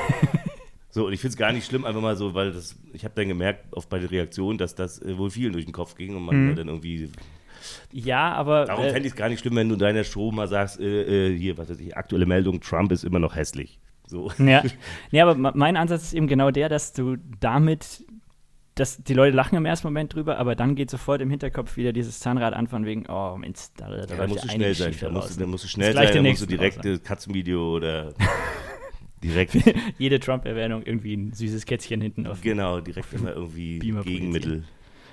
[0.91, 3.13] So, und ich finde es gar nicht schlimm, einfach mal so, weil das, ich habe
[3.13, 6.15] dann gemerkt, oft bei der Reaktion, dass das äh, wohl vielen durch den Kopf ging
[6.15, 6.55] und man Mhm.
[6.55, 7.11] dann irgendwie
[7.91, 8.65] Ja, aber.
[8.65, 10.79] Darum äh, fände ich es gar nicht schlimm, wenn du in deiner Show mal sagst,
[10.79, 13.79] äh, äh, hier, was weiß ich, aktuelle Meldung, Trump ist immer noch hässlich.
[14.07, 14.31] So.
[14.39, 14.63] Ja.
[15.11, 18.03] nee, aber mein Ansatz ist eben genau der, dass du damit,
[18.75, 21.93] dass die Leute lachen im ersten Moment drüber, aber dann geht sofort im Hinterkopf wieder
[21.93, 24.53] dieses Zahnrad an von wegen, oh Mensch, da, da, Ja, läuft da musst du ja
[24.53, 24.95] schnell sein.
[24.99, 27.75] Da da musst, du- da musst du schnell sein, da musst du direkt äh, Katzenvideo
[27.75, 28.13] oder
[29.23, 29.57] direkt,
[29.97, 32.41] Jede Trump-Erwähnung irgendwie ein süßes Kätzchen hinten auf.
[32.41, 34.63] genau, direkt immer irgendwie Gegenmittel.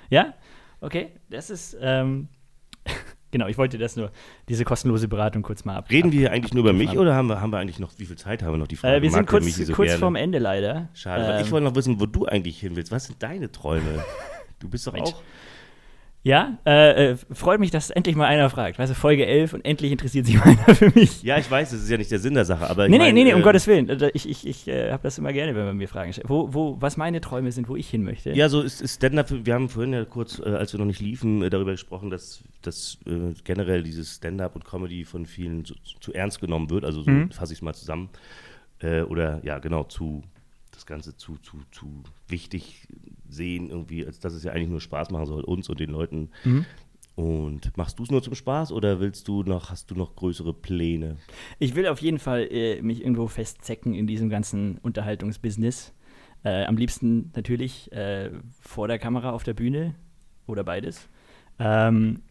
[0.09, 0.33] Ja?
[0.79, 2.29] Okay, das ist, ähm,
[3.31, 4.11] genau, ich wollte das nur,
[4.49, 5.89] diese kostenlose Beratung kurz mal ab.
[5.89, 7.91] Reden ab- wir hier eigentlich nur über mich oder haben wir, haben wir eigentlich noch,
[7.97, 8.67] wie viel Zeit haben wir noch?
[8.67, 9.99] Die Frage Äh, wir sind kurz, so kurz gerne.
[9.99, 10.89] vorm Ende leider.
[10.93, 12.91] Schade, weil Ähm, ich wollte noch wissen, wo du eigentlich hin willst.
[12.91, 14.03] Was sind deine Träume?
[14.59, 15.09] Du bist doch Mensch.
[15.11, 15.21] auch,
[16.27, 18.77] Ja, äh, äh, freut mich, dass endlich mal einer fragt.
[18.79, 21.23] Weißt du, Folge 11 und endlich interessiert sich mal einer für mich.
[21.23, 22.89] Ja, ich weiß, das ist ja nicht der Sinn der Sache, aber.
[22.89, 23.89] Nee, ich mein, nee, nee, nee, um äh, Gottes Willen.
[24.13, 26.27] Ich, ich, ich äh, habe das immer gerne, wenn man mir Fragen stellt.
[26.27, 28.33] Wo, wo, was meine Träume sind, wo ich hin möchte.
[28.33, 30.99] Ja, so ist, ist Stand-up, wir haben vorhin ja kurz, äh, als wir noch nicht
[30.99, 32.97] liefen, äh, darüber gesprochen, dass, dass
[33.45, 37.31] generell dieses Stand-up und Comedy von vielen zu, zu ernst genommen wird, also so Mhm.
[37.31, 38.09] fasse ich es mal zusammen.
[38.81, 40.23] Oder ja, genau, zu
[40.71, 42.87] das Ganze zu, zu, zu wichtig
[43.29, 46.29] sehen, irgendwie, als dass es ja eigentlich nur Spaß machen soll, uns und den Leuten.
[46.43, 46.65] Mhm.
[47.15, 50.53] Und machst du es nur zum Spaß oder willst du noch, hast du noch größere
[50.53, 51.17] Pläne?
[51.57, 55.93] Ich will auf jeden Fall äh, mich irgendwo festzecken in diesem ganzen Unterhaltungsbusiness.
[56.43, 58.29] Äh, am liebsten natürlich äh,
[58.61, 59.95] vor der Kamera auf der Bühne
[60.45, 61.09] oder beides.
[61.57, 62.21] Ähm,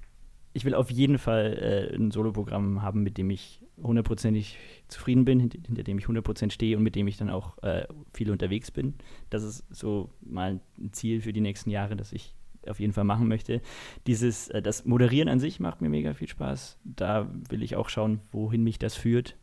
[0.52, 4.58] ich will auf jeden Fall äh, ein Soloprogramm haben, mit dem ich hundertprozentig
[4.88, 8.30] zufrieden bin, hinter, dem ich 100% stehe und mit dem ich dann auch äh, viel
[8.30, 8.94] unterwegs bin.
[9.30, 12.34] Das ist so mal ein Ziel für die nächsten Jahre, das ich
[12.66, 13.60] auf jeden Fall machen möchte.
[14.06, 16.78] Dieses, äh, das Moderieren an sich macht mir mega viel Spaß.
[16.84, 19.36] Da will ich auch schauen, wohin mich das führt.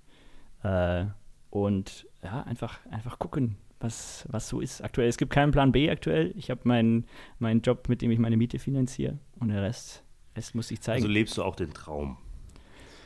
[0.64, 1.06] Äh,
[1.50, 4.82] und ja, einfach, einfach gucken, was, was so ist.
[4.82, 6.34] Aktuell, es gibt keinen Plan B aktuell.
[6.38, 7.06] Ich habe meinen
[7.38, 9.20] meinen Job, mit dem ich meine Miete finanziere.
[9.40, 10.04] Und der Rest,
[10.36, 11.04] Rest muss ich zeigen.
[11.04, 12.18] Also lebst du auch den Traum?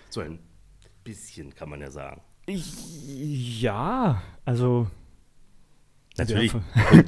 [0.10, 0.40] So ein
[1.08, 2.22] bisschen kann man ja sagen.
[2.48, 4.88] Ja, also.
[6.18, 6.52] Natürlich,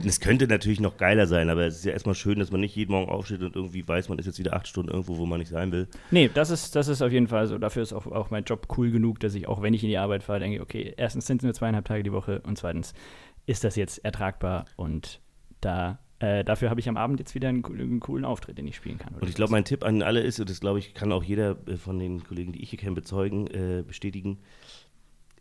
[0.06, 2.76] es könnte natürlich noch geiler sein, aber es ist ja erstmal schön, dass man nicht
[2.76, 5.40] jeden Morgen aufsteht und irgendwie weiß, man ist jetzt wieder acht Stunden irgendwo, wo man
[5.40, 5.88] nicht sein will.
[6.12, 7.58] Nee, das ist, das ist auf jeden Fall so.
[7.58, 9.98] Dafür ist auch, auch mein Job cool genug, dass ich auch, wenn ich in die
[9.98, 12.94] Arbeit fahre, denke, okay, erstens sind es nur zweieinhalb Tage die Woche und zweitens
[13.48, 15.22] ist das jetzt ertragbar und
[15.60, 18.76] da, äh, dafür habe ich am Abend jetzt wieder einen, einen coolen Auftritt, den ich
[18.76, 19.16] spielen kann.
[19.16, 21.58] Und ich glaube, mein Tipp an alle ist, und das glaube ich, kann auch jeder
[21.68, 24.38] äh, von den Kollegen, die ich hier kenne, bezeugen, äh, bestätigen,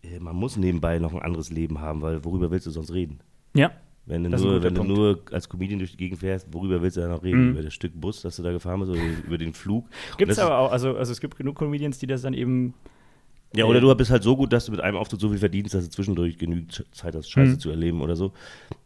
[0.03, 3.20] äh, man muss nebenbei noch ein anderes Leben haben, weil worüber willst du sonst reden?
[3.55, 3.72] Ja,
[4.07, 7.01] Wenn du, nur, wenn du nur als Comedian durch die Gegend fährst, worüber willst du
[7.01, 7.47] da noch reden?
[7.47, 7.51] Mhm.
[7.53, 9.87] Über das Stück Bus, das du da gefahren bist, oder über den Flug?
[10.16, 12.74] gibt es aber auch, also, also es gibt genug Comedians, die das dann eben
[13.57, 15.74] Ja, oder du bist halt so gut, dass du mit einem Auftritt so viel verdienst,
[15.74, 17.59] dass du zwischendurch genügend Zeit hast, Scheiße Mhm.
[17.59, 18.33] zu erleben oder so.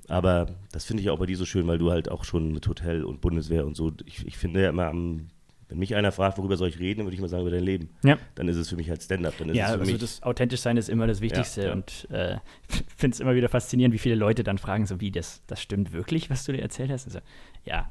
[0.09, 2.66] Aber das finde ich auch bei dir so schön, weil du halt auch schon mit
[2.66, 5.28] Hotel und Bundeswehr und so, ich, ich finde ja immer am,
[5.68, 7.64] wenn mich einer fragt, worüber soll ich reden, dann würde ich mal sagen, über dein
[7.64, 7.88] Leben.
[8.05, 8.18] Ja.
[8.34, 9.34] Dann ist es für mich halt Stand-up.
[9.53, 11.72] Ja, also das authentisch sein ist immer das Wichtigste ja.
[11.72, 12.36] und äh,
[12.68, 15.62] ich finde es immer wieder faszinierend, wie viele Leute dann fragen, so wie das, das
[15.62, 17.07] stimmt wirklich, was du dir erzählt hast.
[17.07, 17.20] Also,
[17.64, 17.90] ja,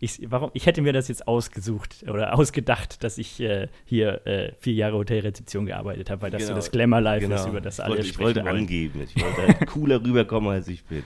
[0.00, 4.52] ich, warum, ich hätte mir das jetzt ausgesucht oder ausgedacht, dass ich äh, hier äh,
[4.58, 6.52] vier Jahre Hotelrezeption gearbeitet habe, weil das Genau.
[6.52, 7.36] so das Glamour-Life genau.
[7.40, 8.56] ist, über das ich alle wollte, ich wollte wollen.
[8.58, 11.02] angeben, ich wollte cooler rüberkommen, als ich bin.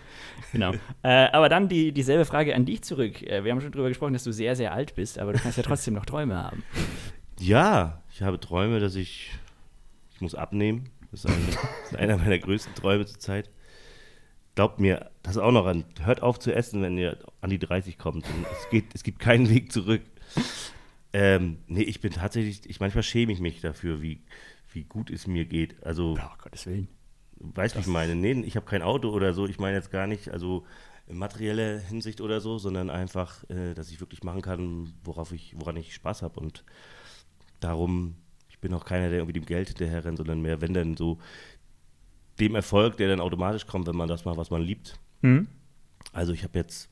[0.52, 0.72] Genau.
[1.02, 3.22] äh, aber dann die, dieselbe Frage an dich zurück.
[3.22, 5.56] Äh, wir haben schon darüber gesprochen, dass du sehr, sehr alt bist, aber du kannst
[5.56, 6.62] ja trotzdem noch Träume haben.
[7.40, 9.30] Ja, ich habe Träume, dass ich,
[10.14, 10.90] ich muss abnehmen.
[11.10, 13.48] Das ist, eine, das ist einer meiner größten Träume zurzeit.
[14.54, 15.84] Glaubt mir, das auch noch an.
[16.02, 18.26] Hört auf zu essen, wenn ihr an die 30 kommt.
[18.26, 20.02] Und es, geht, es gibt keinen Weg zurück.
[21.14, 24.22] Ähm, nee, ich bin tatsächlich, ich manchmal schäme ich mich dafür, wie,
[24.72, 25.82] wie gut es mir geht.
[25.84, 26.88] Also, Oh, Gottes Willen.
[27.38, 28.14] weißt du, was ich meine?
[28.14, 29.46] Nee, ich habe kein Auto oder so.
[29.46, 30.64] Ich meine jetzt gar nicht, also
[31.06, 35.54] in materieller Hinsicht oder so, sondern einfach, äh, dass ich wirklich machen kann, worauf ich,
[35.58, 36.40] woran ich Spaß habe.
[36.40, 36.64] Und
[37.60, 38.16] darum,
[38.48, 41.18] ich bin auch keiner, der irgendwie dem Geld hinterher rennt, sondern mehr, wenn dann so
[42.42, 44.98] dem Erfolg, der dann automatisch kommt, wenn man das macht, was man liebt.
[45.22, 45.46] Hm?
[46.12, 46.90] Also ich habe jetzt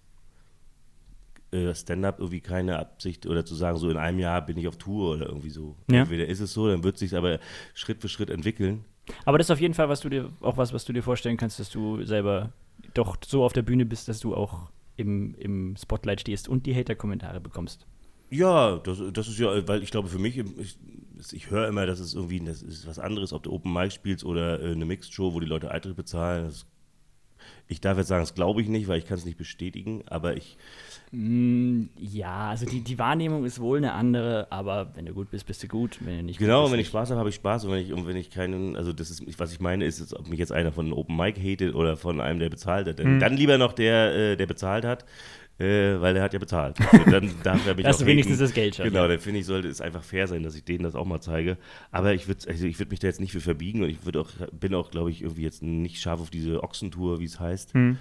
[1.53, 4.77] äh, Stand-up irgendwie keine Absicht oder zu sagen, so in einem Jahr bin ich auf
[4.77, 5.77] Tour oder irgendwie so.
[5.91, 6.01] Ja.
[6.01, 7.41] Entweder ist es so, dann wird es sich aber
[7.75, 8.85] Schritt für Schritt entwickeln.
[9.25, 11.37] Aber das ist auf jeden Fall, was du dir, auch was, was du dir vorstellen
[11.37, 12.53] kannst, dass du selber
[12.95, 16.75] doch so auf der Bühne bist, dass du auch im, im Spotlight stehst und die
[16.75, 17.87] Hater-Kommentare bekommst.
[18.31, 20.77] Ja, das, das ist ja, weil ich glaube, für mich, ich,
[21.33, 24.25] ich höre immer, dass es irgendwie, das ist was anderes, ob du Open Mic spielst
[24.25, 26.45] oder äh, eine Mixed Show, wo die Leute Eintritt bezahlen.
[26.47, 26.65] Das,
[27.67, 30.37] ich darf jetzt sagen, das glaube ich nicht, weil ich kann es nicht bestätigen, aber
[30.37, 30.57] ich,
[31.13, 35.45] Mm, ja, also die, die Wahrnehmung ist wohl eine andere, aber wenn du gut bist,
[35.45, 35.99] bist du gut.
[36.05, 36.87] Wenn du nicht genau, gut bist, wenn ich.
[36.87, 39.39] Spaß habe, habe ich Spaß und wenn ich, und wenn ich keinen, also das ist,
[39.41, 42.21] was ich meine, ist, ob mich jetzt einer von einem Open Mic hatet oder von
[42.21, 43.01] einem, der bezahlt hat.
[43.01, 43.19] Dann, Mhm.
[43.19, 45.05] dann lieber noch der, äh, der bezahlt hat,
[45.61, 46.79] äh, weil der hat ja bezahlt.
[46.93, 48.87] Also dann darf er mich Dass auch du wenigstens das Geld schon.
[48.87, 51.21] Genau, dann finde ich, sollte es einfach fair sein, dass ich denen das auch mal
[51.21, 51.59] zeige.
[51.91, 54.31] Aber ich würde also ich würd mich da jetzt nicht für verbiegen und ich auch,
[54.53, 57.99] bin auch, glaube ich, irgendwie jetzt nicht scharf auf diese Ochsentour, wie es heißt, Hm.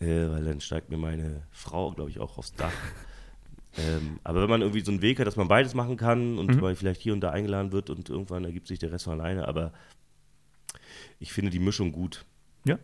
[0.00, 2.72] äh, weil dann steigt mir meine Frau, glaube ich, auch aufs Dach.
[3.78, 6.54] ähm, aber wenn man irgendwie so einen Weg hat, dass man beides machen kann und
[6.54, 6.60] Mhm.
[6.60, 9.46] mal vielleicht hier und da eingeladen wird und irgendwann ergibt sich der Rest von alleine,
[9.46, 9.72] aber
[11.18, 12.24] ich finde die Mischung gut.
[12.64, 12.78] Ja.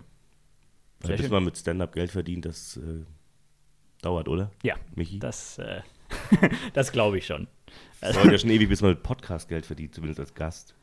[1.01, 1.33] Weil Sehr bis schön.
[1.33, 3.05] man mit Stand-up Geld verdient, das äh,
[4.03, 4.51] dauert, oder?
[4.63, 5.19] Ja, Michi?
[5.19, 5.81] das, äh,
[6.73, 7.49] das glaube ich schon.
[8.01, 10.75] Das dauert ja schon ewig, bis man mit Podcast Geld verdient, zumindest als Gast.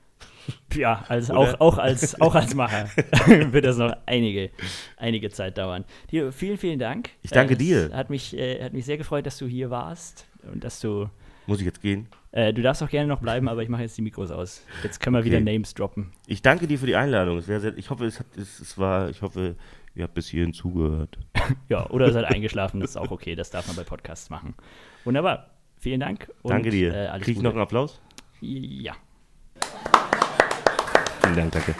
[0.74, 2.90] Ja, als, auch, auch, als, auch als Macher
[3.52, 4.50] wird das noch einige,
[4.96, 5.84] einige Zeit dauern.
[6.12, 7.10] Dir, vielen, vielen Dank.
[7.22, 7.90] Ich danke äh, dir.
[7.94, 11.10] Hat mich, äh, hat mich sehr gefreut, dass du hier warst und dass du.
[11.48, 12.08] Muss ich jetzt gehen?
[12.32, 14.64] Äh, du darfst auch gerne noch bleiben, aber ich mache jetzt die Mikros aus.
[14.84, 15.32] Jetzt können wir okay.
[15.32, 16.12] wieder Names droppen.
[16.28, 17.42] Ich danke dir für die Einladung.
[17.42, 19.56] Sehr, ich hoffe, es, hat, es, es war, ich hoffe,
[19.98, 21.18] ihr habt bis hierhin zugehört.
[21.70, 23.36] ja, oder seid eingeschlafen, das ist auch okay.
[23.36, 24.56] Das darf man bei Podcasts machen.
[25.04, 25.50] Wunderbar.
[25.78, 26.32] Vielen Dank.
[26.42, 26.94] Und, danke dir.
[26.94, 28.00] Äh, Kriege ich noch einen Applaus?
[28.42, 28.94] Ja.
[31.22, 31.76] Vielen Dank, danke.